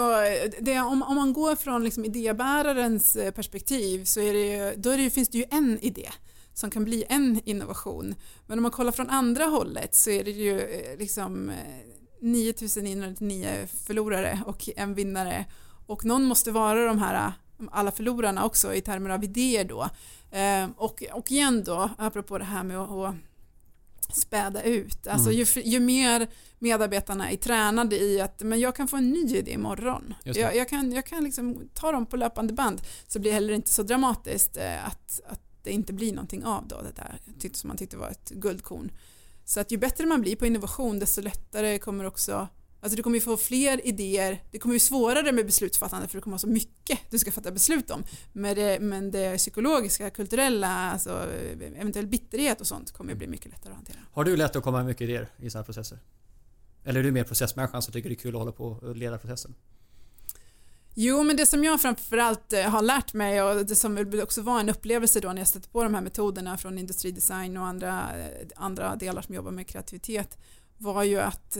det, 0.61 0.81
om, 0.81 1.03
om 1.03 1.17
man 1.17 1.33
går 1.33 1.57
från 1.57 1.85
liksom 1.85 2.05
idébärarens 2.05 3.17
eh, 3.17 3.31
perspektiv 3.31 4.05
så 4.05 4.21
är 4.21 4.33
det, 4.33 4.75
då 4.77 4.91
är 4.91 4.99
det, 4.99 5.11
finns 5.11 5.29
det 5.29 5.39
ju 5.39 5.45
en 5.51 5.79
idé 5.81 6.09
som 6.55 6.71
kan 6.71 6.85
bli 6.85 7.05
en 7.09 7.41
innovation. 7.45 8.15
Men 8.47 8.59
om 8.59 8.63
man 8.63 8.71
kollar 8.71 8.93
från 8.93 9.11
andra 9.11 9.45
hållet 9.45 9.95
så 9.95 10.11
är 10.11 10.25
det 10.25 10.31
ju 10.31 10.61
eh, 10.61 10.99
liksom 10.99 11.53
9999 12.21 13.49
eh, 13.49 13.67
förlorare 13.67 14.41
och 14.47 14.69
en 14.77 14.95
vinnare 14.95 15.45
och 15.87 16.05
någon 16.05 16.25
måste 16.25 16.51
vara 16.51 16.87
de 16.87 16.99
här 16.99 17.33
alla 17.71 17.91
förlorarna 17.91 18.45
också 18.45 18.75
i 18.75 18.81
termer 18.81 19.11
av 19.11 19.25
idéer 19.25 19.65
då. 19.65 19.89
Eh, 20.39 20.69
och, 20.77 21.03
och 21.13 21.31
igen 21.31 21.65
då, 21.65 21.91
apropå 21.99 22.39
det 22.39 22.45
här 22.45 22.65
med 22.65 22.79
att, 22.79 23.15
späda 24.13 24.63
ut. 24.63 25.07
Alltså 25.07 25.31
mm. 25.31 25.39
ju, 25.39 25.63
ju, 25.63 25.81
mer 25.81 26.29
medarbetarna 26.59 27.31
är 27.31 27.37
tränade 27.37 28.03
i 28.03 28.21
att 28.21 28.43
men 28.43 28.61
jag 28.61 28.77
kan 28.77 28.89
få 28.89 28.97
en 28.97 29.11
ny 29.11 29.37
idé 29.37 29.53
imorgon. 29.53 30.15
Jag, 30.25 30.57
jag, 30.57 30.69
kan, 30.69 30.93
jag 30.93 31.07
kan 31.07 31.25
liksom 31.25 31.69
ta 31.75 31.93
dem 31.93 32.07
på 32.07 32.17
löpande 32.17 32.53
band 32.53 32.83
så 33.07 33.19
blir 33.19 33.31
det 33.31 33.35
heller 33.35 33.55
inte 33.55 33.71
så 33.71 33.83
dramatiskt 33.83 34.57
eh, 34.57 34.87
att, 34.87 35.21
att 35.27 35.41
det 35.63 35.71
inte 35.71 35.93
blir 35.93 36.13
någonting 36.13 36.45
av 36.45 36.69
då 36.69 36.83
det 36.83 36.93
där 36.97 37.21
som 37.53 37.69
man 37.69 37.77
tyckte 37.77 37.97
var 37.97 38.09
ett 38.09 38.31
guldkorn. 38.31 38.93
Så 39.45 39.61
att 39.61 39.73
ju 39.73 39.79
bättre 39.79 40.07
man 40.07 40.21
blir 40.21 40.37
på 40.37 40.47
innovation 40.47 40.99
desto 40.99 41.21
lättare 41.21 41.79
kommer 41.79 42.05
också 42.05 42.49
Alltså 42.85 42.97
du 42.97 43.03
kommer 43.03 43.17
ju 43.17 43.21
få 43.21 43.37
fler 43.37 43.87
idéer, 43.87 44.43
det 44.51 44.59
kommer 44.59 44.75
ju 44.75 44.79
svårare 44.79 45.33
med 45.33 45.47
beslutsfattande 45.47 46.09
för 46.09 46.19
det 46.19 46.23
kommer 46.23 46.33
vara 46.33 46.39
så 46.39 46.47
mycket 46.47 46.99
du 47.11 47.19
ska 47.19 47.33
fatta 47.33 47.51
beslut 47.51 47.91
om. 47.91 48.05
Men 48.33 48.55
det, 48.55 48.81
men 48.81 49.11
det 49.11 49.39
psykologiska, 49.39 50.11
kulturella, 50.11 50.69
alltså 50.69 51.27
eventuell 51.77 52.07
bitterhet 52.07 52.61
och 52.61 52.67
sånt 52.67 52.93
kommer 52.93 53.13
ju 53.13 53.19
bli 53.19 53.27
mycket 53.27 53.53
lättare 53.53 53.71
att 53.71 53.77
hantera. 53.77 53.97
Har 54.13 54.25
du 54.25 54.37
lätt 54.37 54.57
att 54.57 54.63
komma 54.63 54.77
med 54.77 54.87
mycket 54.87 55.01
idéer 55.01 55.29
i 55.39 55.51
sådana 55.51 55.63
här 55.63 55.65
processer? 55.65 55.99
Eller 56.85 57.01
är 57.01 57.05
du 57.05 57.13
mer 57.13 57.25
processmänniskan 57.25 57.83
som 57.83 57.93
tycker 57.93 58.09
det 58.09 58.15
är 58.15 58.19
kul 58.19 58.35
att 58.35 58.39
hålla 58.39 58.53
på 58.53 58.67
och 58.67 58.97
leda 58.97 59.19
processen? 59.19 59.55
Jo, 60.95 61.23
men 61.23 61.37
det 61.37 61.47
som 61.47 61.65
jag 61.65 61.81
framförallt 61.81 62.53
eh, 62.53 62.63
har 62.63 62.83
lärt 62.83 63.15
mig 63.15 63.43
och 63.43 63.67
det 63.67 63.77
som 63.77 64.21
också 64.23 64.43
var 64.43 64.61
en 64.61 64.69
upplevelse 64.69 65.21
då 65.21 65.29
när 65.29 65.39
jag 65.39 65.49
stötte 65.49 65.69
på 65.69 65.83
de 65.83 65.95
här 65.95 66.03
metoderna 66.03 66.57
från 66.59 66.79
industridesign 66.79 67.57
och 67.57 67.67
andra, 67.67 68.19
eh, 68.19 68.47
andra 68.57 68.97
delar 68.97 69.23
som 69.23 69.35
jobbar 69.35 69.51
med 69.51 69.67
kreativitet 69.67 70.39
var 70.79 71.03
ju 71.03 71.21
att 71.21 71.57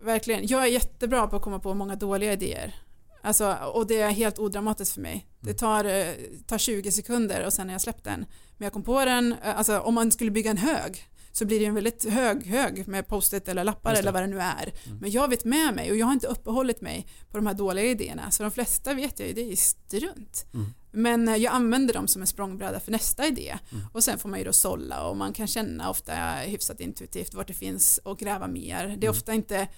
verkligen, 0.00 0.46
jag 0.46 0.62
är 0.62 0.66
jättebra 0.66 1.26
på 1.26 1.36
att 1.36 1.42
komma 1.42 1.58
på 1.58 1.74
många 1.74 1.96
dåliga 1.96 2.32
idéer. 2.32 2.74
Alltså, 3.22 3.56
och 3.74 3.86
det 3.86 4.00
är 4.00 4.10
helt 4.10 4.38
odramatiskt 4.38 4.94
för 4.94 5.00
mig. 5.00 5.26
Det 5.40 5.50
mm. 5.50 5.56
tar, 5.56 6.14
tar 6.46 6.58
20 6.58 6.92
sekunder 6.92 7.46
och 7.46 7.52
sen 7.52 7.68
har 7.68 7.74
jag 7.74 7.80
släppt 7.80 8.04
den. 8.04 8.26
Men 8.56 8.66
jag 8.66 8.72
kom 8.72 8.82
på 8.82 9.04
den, 9.04 9.34
alltså 9.42 9.78
om 9.78 9.94
man 9.94 10.10
skulle 10.10 10.30
bygga 10.30 10.50
en 10.50 10.56
hög 10.56 11.08
så 11.32 11.44
blir 11.44 11.60
det 11.60 11.66
en 11.66 11.74
väldigt 11.74 12.04
hög 12.04 12.46
hög 12.46 12.88
med 12.88 13.06
post-it 13.06 13.48
eller 13.48 13.64
lappar 13.64 13.94
eller 13.94 14.12
vad 14.12 14.22
det 14.22 14.26
nu 14.26 14.40
är. 14.40 14.72
Mm. 14.86 14.98
Men 14.98 15.10
jag 15.10 15.28
vet 15.28 15.44
med 15.44 15.74
mig 15.74 15.90
och 15.90 15.96
jag 15.96 16.06
har 16.06 16.12
inte 16.12 16.26
uppehållit 16.26 16.80
mig 16.80 17.06
på 17.30 17.38
de 17.38 17.46
här 17.46 17.54
dåliga 17.54 17.84
idéerna 17.84 18.30
så 18.30 18.42
de 18.42 18.52
flesta 18.52 18.94
vet 18.94 19.18
jag 19.18 19.28
ju, 19.28 19.34
det 19.34 19.52
är 19.52 19.56
strunt. 19.56 20.46
Mm. 20.54 20.66
Men 20.92 21.28
eh, 21.28 21.36
jag 21.36 21.54
använder 21.54 21.94
dem 21.94 22.08
som 22.08 22.22
en 22.22 22.26
språngbräda 22.26 22.80
för 22.80 22.92
nästa 22.92 23.26
idé 23.26 23.58
mm. 23.72 23.84
och 23.92 24.04
sen 24.04 24.18
får 24.18 24.28
man 24.28 24.38
ju 24.38 24.44
då 24.44 24.52
sålla 24.52 25.08
och 25.08 25.16
man 25.16 25.32
kan 25.32 25.46
känna 25.46 25.90
ofta 25.90 26.12
hyfsat 26.34 26.80
intuitivt 26.80 27.34
vart 27.34 27.46
det 27.46 27.54
finns 27.54 28.00
och 28.04 28.18
gräva 28.18 28.46
mer. 28.46 28.84
Det 28.84 28.92
är 28.92 28.94
mm. 28.94 29.10
ofta 29.10 29.34
inte 29.34 29.68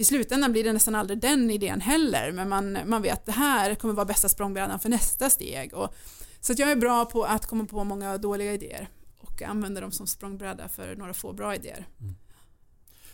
i 0.00 0.04
slutändan 0.04 0.52
blir 0.52 0.64
det 0.64 0.72
nästan 0.72 0.94
aldrig 0.94 1.20
den 1.20 1.50
idén 1.50 1.80
heller 1.80 2.32
men 2.32 2.48
man, 2.48 2.78
man 2.86 3.02
vet 3.02 3.12
att 3.12 3.26
det 3.26 3.32
här 3.32 3.74
kommer 3.74 3.94
vara 3.94 4.04
bästa 4.04 4.28
språngbrädan 4.28 4.78
för 4.78 4.88
nästa 4.88 5.30
steg. 5.30 5.74
Och, 5.74 5.94
så 6.40 6.52
att 6.52 6.58
jag 6.58 6.70
är 6.70 6.76
bra 6.76 7.04
på 7.04 7.24
att 7.24 7.46
komma 7.46 7.64
på 7.64 7.84
många 7.84 8.18
dåliga 8.18 8.52
idéer 8.52 8.88
och 9.18 9.42
använda 9.42 9.80
dem 9.80 9.92
som 9.92 10.06
språngbräda 10.06 10.68
för 10.68 10.96
några 10.96 11.14
få 11.14 11.32
bra 11.32 11.54
idéer. 11.54 11.86
Mm. 12.00 12.14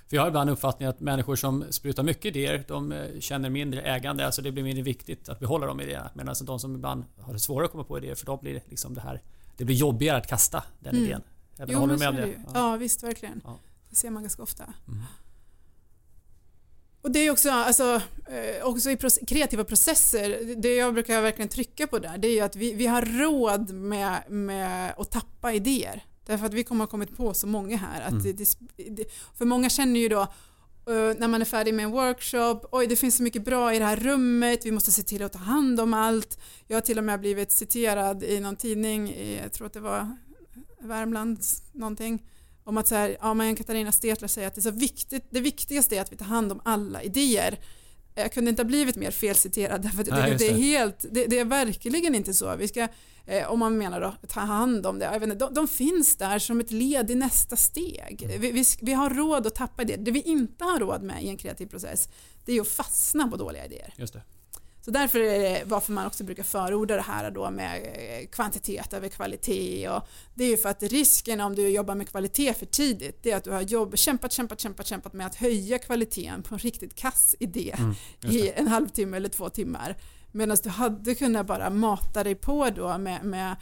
För 0.09 0.17
jag 0.17 0.23
har 0.23 0.29
ibland 0.29 0.51
uppfattningen 0.51 0.91
att 0.91 1.01
människor 1.01 1.37
som 1.37 1.65
sprutar 1.71 2.03
mycket 2.03 2.25
idéer, 2.25 2.65
de 2.69 2.93
eh, 2.93 3.21
känner 3.21 3.51
mindre 3.51 3.83
ägande, 3.83 4.27
alltså 4.27 4.43
det 4.43 4.53
blir 4.53 4.63
mindre 4.63 4.83
viktigt 4.83 5.29
att 5.29 5.41
behålla 5.41 5.67
de 5.67 5.81
idéerna. 5.81 6.11
Medan 6.15 6.35
de 6.43 6.59
som 6.59 6.75
ibland 6.75 7.05
har 7.21 7.33
det 7.33 7.39
svårare 7.39 7.65
att 7.65 7.73
komma 7.73 7.85
på 7.85 7.99
idéer, 7.99 8.15
för 8.15 8.27
dem 8.27 8.39
blir 8.43 8.63
liksom 8.67 8.95
det 8.95 9.01
här, 9.01 9.23
det 9.57 9.65
blir 9.65 9.77
jobbigare 9.77 10.17
att 10.17 10.27
kasta 10.27 10.65
den 10.79 10.95
mm. 10.95 11.05
idén. 11.05 11.23
Eller 11.59 11.73
jo, 11.73 11.79
håller 11.79 11.95
du 11.95 11.99
med 11.99 12.15
det? 12.15 12.29
Ja. 12.29 12.51
ja. 12.55 12.77
visst, 12.77 13.03
verkligen. 13.03 13.41
Ja. 13.45 13.59
Det 13.91 13.97
ser 13.97 14.11
man 14.11 14.23
ganska 14.23 14.43
ofta. 14.43 14.65
Mm. 14.89 15.03
Och 17.07 17.13
det 17.13 17.19
är 17.19 17.31
också, 17.31 17.51
alltså, 17.51 18.03
eh, 18.29 18.67
också 18.67 18.91
i 18.91 18.97
kreativa 19.27 19.65
processer, 19.65 20.55
det 20.57 20.75
jag 20.75 20.95
brukar 20.95 21.23
verkligen 21.23 21.49
trycka 21.49 21.87
på 21.87 21.99
där, 21.99 22.19
det 22.19 22.29
är 22.29 22.33
ju 22.33 22.41
att 22.41 22.57
vi, 22.57 22.73
vi 22.75 22.87
har 22.87 23.03
råd 23.03 23.75
med, 23.75 24.31
med 24.31 24.95
att 24.97 25.11
tappa 25.11 25.53
idéer. 25.53 26.05
Därför 26.25 26.47
att 26.47 26.55
vi 26.55 26.65
kommer 26.65 26.85
ha 26.85 26.91
kommit 26.91 27.17
på 27.17 27.35
så 27.35 27.47
många 27.47 27.77
här. 27.77 28.01
Att 28.01 28.13
mm. 28.13 28.23
det, 28.23 28.57
det, 28.91 29.05
för 29.39 29.45
många 29.45 29.69
känner 29.69 30.01
ju 30.01 30.09
då 30.09 30.21
uh, 30.21 31.13
när 31.19 31.29
man 31.29 31.41
är 31.41 31.45
färdig 31.45 31.75
med 31.75 31.85
en 31.85 31.91
workshop, 31.91 32.61
oj 32.73 32.87
det 32.87 32.97
finns 32.97 33.17
så 33.17 33.23
mycket 33.23 33.45
bra 33.45 33.75
i 33.75 33.79
det 33.79 33.85
här 33.85 33.97
rummet, 33.97 34.67
vi 34.67 34.73
måste 34.73 34.93
se 34.93 35.03
till 35.03 35.23
att 35.23 35.33
ta 35.33 35.39
hand 35.39 35.81
om 35.81 35.95
allt. 35.95 36.39
Jag 36.67 36.77
har 36.77 36.81
till 36.81 36.99
och 36.99 37.05
med 37.05 37.21
blivit 37.21 37.53
citerad 37.53 38.23
i 38.23 38.41
någon 38.41 38.57
tidning, 38.57 39.15
jag 39.43 39.53
tror 39.53 39.67
att 39.67 39.73
det 39.73 39.81
var 39.81 40.17
Värmland 40.81 41.39
någonting, 41.73 42.23
om 42.67 42.77
att 42.77 42.89
så 42.89 42.95
här, 42.95 43.17
ja, 43.21 43.35
men 43.35 43.57
Katarina 43.57 43.93
Stetler 43.93 44.29
säger 44.29 44.49
att 44.49 44.55
det, 44.55 44.59
är 44.59 44.63
så 44.63 44.71
viktigt, 44.71 45.27
det 45.31 45.41
viktigaste 45.41 45.97
är 45.97 46.01
att 46.01 46.13
vi 46.13 46.17
tar 46.17 46.27
hand 46.27 46.53
om 46.53 46.61
alla 46.65 47.03
idéer. 47.03 47.59
Jag 48.15 48.33
kunde 48.33 48.51
inte 48.51 48.63
ha 48.63 48.67
blivit 48.67 48.97
mer 48.97 49.11
felciterad 49.11 49.83
därför 49.83 50.01
att 50.01 50.09
Nej, 50.09 50.37
det, 50.39 50.49
är 50.49 50.55
helt, 50.55 51.05
det, 51.11 51.27
det, 51.27 51.39
är 51.39 51.45
verkligen 51.45 52.15
inte 52.15 52.35
så. 52.35 52.57
Vi 52.57 52.69
ska, 52.69 52.89
eh, 53.27 53.53
om 53.53 53.59
man 53.59 53.79
menar 53.79 54.01
då, 54.01 54.15
ta 54.29 54.41
hand 54.41 54.87
om 54.87 54.99
det. 54.99 55.05
Jag 55.05 55.21
vet 55.21 55.23
inte, 55.23 55.35
de, 55.35 55.55
de 55.55 55.69
finns 55.69 56.17
där 56.17 56.39
som 56.39 56.61
ett 56.61 56.71
led 56.71 57.11
i 57.11 57.15
nästa 57.15 57.57
steg. 57.57 58.23
Mm. 58.23 58.41
Vi, 58.41 58.53
vi, 58.53 58.65
vi, 58.81 58.93
har 58.93 59.11
råd 59.11 59.47
att 59.47 59.55
tappa 59.55 59.85
det. 59.85 59.97
Det 59.97 60.11
vi 60.11 60.21
inte 60.21 60.65
har 60.65 60.81
råd 60.81 61.03
med 61.03 61.25
i 61.25 61.29
en 61.29 61.37
kreativ 61.37 61.67
process 61.67 62.09
det 62.45 62.53
är 62.53 62.61
att 62.61 62.69
fastna 62.69 63.29
på 63.29 63.37
dåliga 63.37 63.65
idéer. 63.65 63.95
Just 63.97 64.13
det. 64.13 64.23
Så 64.87 64.93
därför 64.93 65.19
är 65.19 65.39
det 65.39 65.63
varför 65.67 65.93
man 65.93 66.07
också 66.07 66.25
brukar 66.25 66.43
förorda 66.43 66.97
det 66.97 67.03
här 67.03 67.31
då 67.31 67.51
med 67.51 67.77
eh, 67.77 68.27
kvantitet 68.27 68.93
över 68.93 69.09
kvalitet. 69.09 69.89
Och 69.89 70.09
det 70.35 70.45
är 70.45 70.49
ju 70.49 70.57
för 70.57 70.69
att 70.69 70.83
risken 70.83 71.41
om 71.41 71.55
du 71.55 71.69
jobbar 71.69 71.95
med 71.95 72.09
kvalitet 72.09 72.55
för 72.55 72.67
tidigt 72.67 73.23
det 73.23 73.31
är 73.31 73.37
att 73.37 73.45
du 73.45 73.51
har 73.51 73.61
jobb, 73.61 73.99
kämpat, 73.99 74.33
kämpat, 74.33 74.61
kämpat, 74.61 74.87
kämpat 74.87 75.13
med 75.13 75.27
att 75.27 75.35
höja 75.35 75.79
kvaliteten 75.79 76.43
på 76.43 76.55
en 76.55 76.59
riktigt 76.59 76.95
kass 76.95 77.37
idé 77.41 77.75
mm, 77.79 77.95
i 78.23 78.51
en 78.51 78.69
halvtimme 78.69 79.17
eller 79.17 79.29
två 79.29 79.49
timmar. 79.49 79.97
Medan 80.33 80.57
du 80.63 80.69
hade 80.69 81.15
kunnat 81.15 81.47
bara 81.47 81.71
mata 81.71 82.25
dig 82.25 82.35
på 82.35 82.71
då 82.71 82.99
med, 82.99 83.25
med 83.25 83.57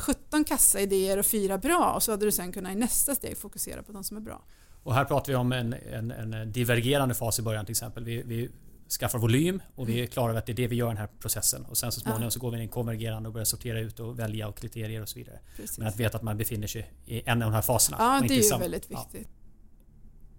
17 0.00 0.40
eh, 0.40 0.44
kassa 0.44 0.80
idéer 0.80 1.18
och 1.18 1.26
fyra 1.26 1.58
bra 1.58 1.92
och 1.92 2.02
så 2.02 2.10
hade 2.10 2.24
du 2.24 2.32
sen 2.32 2.52
kunnat 2.52 2.72
i 2.72 2.76
nästa 2.76 3.14
steg 3.14 3.38
fokusera 3.38 3.82
på 3.82 3.92
de 3.92 4.04
som 4.04 4.16
är 4.16 4.20
bra. 4.20 4.42
Och 4.82 4.94
här 4.94 5.04
pratar 5.04 5.32
vi 5.32 5.36
om 5.36 5.52
en, 5.52 5.72
en, 5.92 6.10
en 6.10 6.52
divergerande 6.52 7.14
fas 7.14 7.38
i 7.38 7.42
början 7.42 7.64
till 7.64 7.72
exempel. 7.72 8.04
Vi, 8.04 8.22
vi 8.22 8.50
skaffar 8.88 9.18
volym 9.18 9.62
och 9.74 9.88
vi 9.88 9.92
är 9.92 9.98
mm. 9.98 10.08
klara 10.08 10.30
över 10.30 10.38
att 10.38 10.46
det 10.46 10.52
är 10.52 10.56
det 10.56 10.66
vi 10.66 10.76
gör 10.76 10.86
i 10.86 10.90
den 10.90 10.96
här 10.96 11.08
processen. 11.20 11.64
Och 11.64 11.76
sen 11.76 11.92
så 11.92 12.00
småningom 12.00 12.30
så 12.30 12.40
går 12.40 12.50
vi 12.50 12.62
in 12.62 12.68
konvergerande 12.68 13.28
och 13.28 13.32
börjar 13.32 13.44
sortera 13.44 13.80
ut 13.80 14.00
och 14.00 14.18
välja 14.18 14.48
och 14.48 14.56
kriterier 14.56 15.02
och 15.02 15.08
så 15.08 15.18
vidare. 15.18 15.38
Precis. 15.56 15.78
Men 15.78 15.88
att 15.88 15.96
veta 15.96 16.16
att 16.16 16.22
man 16.22 16.36
befinner 16.36 16.66
sig 16.66 16.92
i 17.06 17.22
en 17.26 17.42
av 17.42 17.50
de 17.50 17.54
här 17.54 17.62
faserna. 17.62 17.96
Ja, 18.00 18.28
det 18.28 18.34
är 18.34 18.52
ju 18.52 18.58
väldigt 18.58 18.90
viktigt. 18.90 19.28
Ja. 19.30 19.38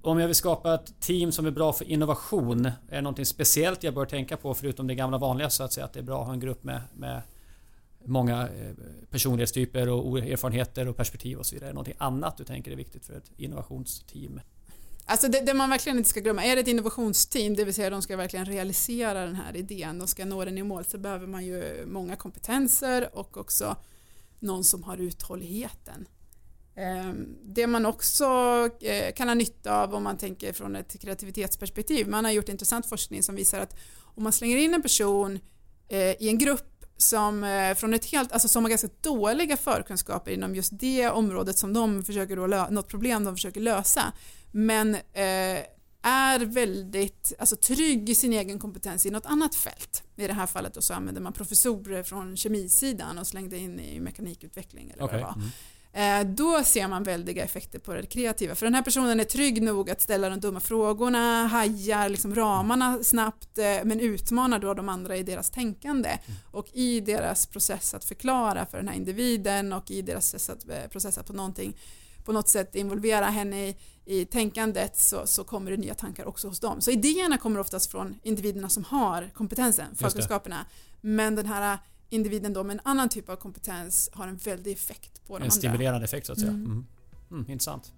Om 0.01 0.19
jag 0.19 0.27
vill 0.27 0.35
skapa 0.35 0.73
ett 0.73 0.99
team 0.99 1.31
som 1.31 1.45
är 1.45 1.51
bra 1.51 1.73
för 1.73 1.85
innovation, 1.85 2.65
är 2.65 2.71
det 2.89 3.01
någonting 3.01 3.25
speciellt 3.25 3.83
jag 3.83 3.93
bör 3.93 4.05
tänka 4.05 4.38
på 4.38 4.53
förutom 4.53 4.88
det 4.88 4.95
gamla 4.95 5.17
vanliga 5.17 5.49
så 5.49 5.63
att 5.63 5.73
säga 5.73 5.85
att 5.85 5.93
det 5.93 5.99
är 5.99 6.03
bra 6.03 6.21
att 6.21 6.25
ha 6.25 6.33
en 6.33 6.39
grupp 6.39 6.63
med, 6.63 6.81
med 6.93 7.21
många 8.05 8.41
eh, 8.41 8.73
personlighetstyper 9.09 9.89
och 9.89 10.19
erfarenheter 10.19 10.88
och 10.88 10.97
perspektiv 10.97 11.38
och 11.38 11.45
så 11.45 11.55
vidare. 11.55 11.67
Är 11.67 11.71
det 11.71 11.73
någonting 11.73 11.95
annat 11.97 12.38
du 12.38 12.43
tänker 12.43 12.71
är 12.71 12.75
viktigt 12.75 13.05
för 13.05 13.13
ett 13.13 13.31
innovationsteam? 13.38 14.41
Alltså 15.10 15.28
det, 15.28 15.41
det, 15.41 15.54
man 15.54 15.69
verkligen 15.69 15.98
inte 15.98 16.10
ska 16.10 16.19
glömma, 16.19 16.43
är 16.43 16.56
det 16.56 16.62
ett 16.62 16.67
innovationsteam, 16.67 17.56
det 17.56 17.65
vill 17.65 17.74
säga 17.74 17.89
de 17.89 18.02
ska 18.02 18.17
verkligen 18.17 18.45
realisera 18.45 19.26
den 19.26 19.36
här 19.36 19.56
idén, 19.56 20.00
de 20.00 20.08
ska 20.08 20.26
nå 20.26 20.45
den 20.45 20.58
i 20.58 20.63
mål, 20.63 20.86
så 20.86 20.98
behöver 20.98 21.28
man 21.28 21.45
ju 21.45 21.86
många 21.88 22.15
kompetenser 22.15 23.10
och 23.13 23.38
också 23.38 23.78
någon 24.39 24.63
som 24.63 24.84
har 24.84 24.98
uthålligheten. 24.98 26.08
Ehm, 26.76 27.38
det 27.43 27.67
man 27.67 27.86
också 27.86 28.26
eh, 28.82 29.13
kan 29.13 29.28
ha 29.28 29.36
nytta 29.36 29.84
av 29.84 29.95
om 29.95 30.04
man 30.04 30.17
tänker 30.17 30.54
från 30.54 30.76
ett 30.76 31.02
kreativitetsperspektiv, 31.02 32.08
man 32.08 32.26
har 32.26 32.32
gjort 32.32 32.50
intressant 32.50 32.86
forskning 32.86 33.24
som 33.24 33.36
visar 33.36 33.60
att 33.60 33.76
om 34.02 34.24
man 34.24 34.34
slänger 34.34 34.58
in 34.58 34.74
en 34.74 34.82
person 34.82 35.39
eh, 35.88 36.12
i 36.22 36.30
en 36.30 36.38
grupp 36.38 36.79
som, 37.01 37.43
eh, 37.43 37.75
från 37.75 37.93
ett 37.93 38.05
helt, 38.05 38.31
alltså 38.31 38.47
som 38.47 38.63
har 38.63 38.69
ganska 38.69 38.89
dåliga 39.01 39.57
förkunskaper 39.57 40.31
inom 40.31 40.55
just 40.55 40.79
det 40.79 41.09
området 41.09 41.57
som 41.57 41.73
de 41.73 42.03
försöker 42.03 42.35
då, 42.35 42.47
något 42.47 42.88
problem 42.88 43.23
de 43.23 43.35
försöker 43.35 43.62
lösa 43.62 44.13
men 44.51 44.95
eh, 44.95 45.59
är 46.01 46.39
väldigt 46.39 47.33
alltså, 47.39 47.55
trygg 47.55 48.09
i 48.09 48.15
sin 48.15 48.33
egen 48.33 48.59
kompetens 48.59 49.05
i 49.05 49.09
något 49.09 49.25
annat 49.25 49.55
fält. 49.55 50.03
I 50.15 50.27
det 50.27 50.33
här 50.33 50.47
fallet 50.47 50.73
då 50.73 50.81
så 50.81 50.93
använder 50.93 51.21
man 51.21 51.33
professorer 51.33 52.03
från 52.03 52.38
kemisidan 52.38 53.17
och 53.17 53.27
slängde 53.27 53.57
in 53.57 53.79
i 53.79 53.99
mekanikutveckling 53.99 54.89
eller 54.89 55.03
okay. 55.03 55.21
vad 55.21 55.29
det 55.29 55.33
var. 55.35 55.43
Mm. 55.43 55.49
Eh, 55.93 56.23
då 56.23 56.63
ser 56.63 56.88
man 56.88 57.04
väldiga 57.04 57.43
effekter 57.43 57.80
på 57.80 57.93
det 57.93 58.06
kreativa. 58.06 58.56
För 58.56 58.65
den 58.65 58.75
här 58.75 58.82
personen 58.82 59.19
är 59.19 59.23
trygg 59.23 59.62
nog 59.62 59.89
att 59.89 60.02
ställa 60.02 60.30
de 60.30 60.39
dumma 60.39 60.60
frågorna, 60.60 61.47
hajar 61.47 62.10
liksom 62.10 62.36
ramarna 62.36 63.04
snabbt 63.04 63.58
eh, 63.58 63.65
men 63.84 63.99
utmanar 63.99 64.60
då 64.60 64.73
de 64.73 64.89
andra 64.89 65.17
i 65.17 65.23
deras 65.23 65.49
tänkande 65.49 66.10
mm. 66.10 66.39
och 66.52 66.67
i 66.73 66.99
deras 66.99 67.47
process 67.47 67.93
att 67.93 68.06
förklara 68.06 68.65
för 68.65 68.78
den 68.78 68.88
här 68.88 68.95
individen 68.95 69.73
och 69.73 69.91
i 69.91 70.02
deras 70.02 70.32
process 70.91 71.17
att 71.17 71.19
eh, 71.19 71.28
på 71.28 71.34
någonting 71.34 71.78
på 72.25 72.34
något 72.34 72.49
sätt 72.49 72.75
involvera 72.75 73.25
henne 73.25 73.67
i, 73.67 73.75
i 74.06 74.25
tänkandet 74.25 74.99
så, 74.99 75.28
så 75.28 75.43
kommer 75.43 75.71
det 75.71 75.78
nya 75.78 75.93
tankar 75.93 76.25
också 76.25 76.47
hos 76.47 76.60
dem. 76.60 76.82
Så 76.82 76.91
idéerna 76.91 77.38
kommer 77.38 77.60
oftast 77.60 77.91
från 77.91 78.19
individerna 78.23 78.69
som 78.69 78.84
har 78.84 79.30
kompetensen, 79.34 79.95
förkunskaperna. 79.95 80.65
Men 81.02 81.36
den 81.36 81.45
här 81.45 81.78
individen 82.10 82.54
då 82.54 82.63
med 82.63 82.74
en 82.74 82.82
annan 82.84 83.10
typ 83.10 83.30
av 83.30 83.36
kompetens 83.36 84.10
har 84.13 84.28
en 84.28 84.38
väldig 84.38 84.74
effekt 84.74 85.28
på 85.28 85.34
de 85.34 85.36
en 85.36 85.41
andra. 85.41 85.45
En 85.45 85.52
stimulerande 85.52 86.06
effekt 86.06 86.26
så 86.26 86.32
att 86.32 86.39
säga. 86.39 86.52
Mm. 86.52 86.65
Mm. 86.65 86.86
Mm, 87.32 87.52
intressant. 87.52 87.93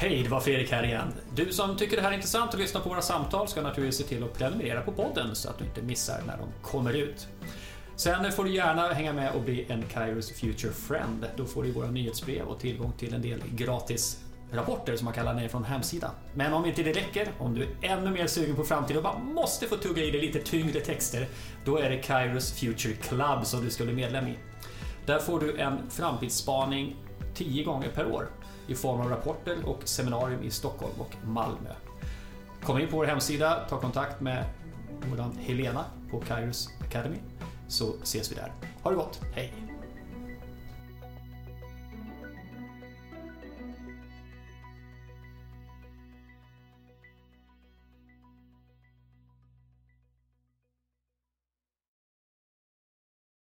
Hej, 0.00 0.22
det 0.22 0.28
var 0.28 0.40
Fredrik 0.40 0.70
här 0.70 0.84
igen. 0.84 1.12
Du 1.34 1.52
som 1.52 1.76
tycker 1.76 1.96
det 1.96 2.02
här 2.02 2.10
är 2.10 2.14
intressant 2.14 2.54
och 2.54 2.60
lyssnar 2.60 2.80
på 2.80 2.88
våra 2.88 3.02
samtal 3.02 3.48
ska 3.48 3.62
naturligtvis 3.62 4.08
se 4.08 4.14
till 4.14 4.24
att 4.24 4.34
prenumerera 4.34 4.80
på 4.80 4.92
podden 4.92 5.34
så 5.36 5.50
att 5.50 5.58
du 5.58 5.64
inte 5.64 5.82
missar 5.82 6.22
när 6.26 6.38
de 6.38 6.48
kommer 6.62 6.92
ut. 6.92 7.28
Sen 7.96 8.32
får 8.32 8.44
du 8.44 8.54
gärna 8.54 8.88
hänga 8.88 9.12
med 9.12 9.32
och 9.32 9.42
bli 9.42 9.66
en 9.68 9.82
Kairos 9.82 10.32
Future 10.32 10.72
Friend. 10.72 11.26
Då 11.36 11.44
får 11.44 11.62
du 11.62 11.72
våra 11.72 11.90
nyhetsbrev 11.90 12.46
och 12.46 12.60
tillgång 12.60 12.92
till 12.92 13.14
en 13.14 13.22
del 13.22 13.42
gratis 13.54 14.24
rapporter 14.52 14.96
som 14.96 15.04
man 15.04 15.14
kallar 15.14 15.34
ner 15.34 15.48
från 15.48 15.64
hemsidan. 15.64 16.10
Men 16.34 16.52
om 16.52 16.66
inte 16.66 16.82
det 16.82 16.92
räcker, 16.92 17.32
om 17.38 17.54
du 17.54 17.62
är 17.62 17.68
ännu 17.82 18.10
mer 18.10 18.26
sugen 18.26 18.56
på 18.56 18.64
framtiden 18.64 18.96
och 18.96 19.02
bara 19.02 19.18
måste 19.18 19.66
få 19.66 19.76
tugga 19.76 20.04
i 20.04 20.10
dig 20.10 20.20
lite 20.20 20.38
tyngre 20.38 20.80
texter, 20.80 21.28
då 21.64 21.78
är 21.78 21.90
det 21.90 21.96
Kairos 21.96 22.52
Future 22.52 22.94
Club 22.94 23.46
som 23.46 23.64
du 23.64 23.70
ska 23.70 23.84
bli 23.84 23.94
medlem 23.94 24.26
i. 24.26 24.38
Där 25.06 25.18
får 25.18 25.40
du 25.40 25.56
en 25.56 25.90
framtidsspaning 25.90 26.96
10 27.34 27.64
gånger 27.64 27.88
per 27.88 28.12
år 28.12 28.28
i 28.66 28.74
form 28.74 29.00
av 29.00 29.08
rapporter 29.08 29.56
och 29.64 29.80
seminarium 29.84 30.42
i 30.42 30.50
Stockholm 30.50 31.00
och 31.00 31.16
Malmö. 31.26 31.70
Kom 32.62 32.78
in 32.78 32.88
på 32.88 32.96
vår 32.96 33.04
hemsida, 33.04 33.66
ta 33.68 33.80
kontakt 33.80 34.20
med 34.20 34.44
vår 35.10 35.40
Helena 35.40 35.84
på 36.10 36.20
Kairos 36.20 36.68
Academy 36.80 37.18
så 37.68 37.94
ses 38.02 38.32
vi 38.32 38.34
där. 38.34 38.52
Ha 38.82 38.90
det 38.90 38.96
gott, 38.96 39.20
hej! 39.34 39.67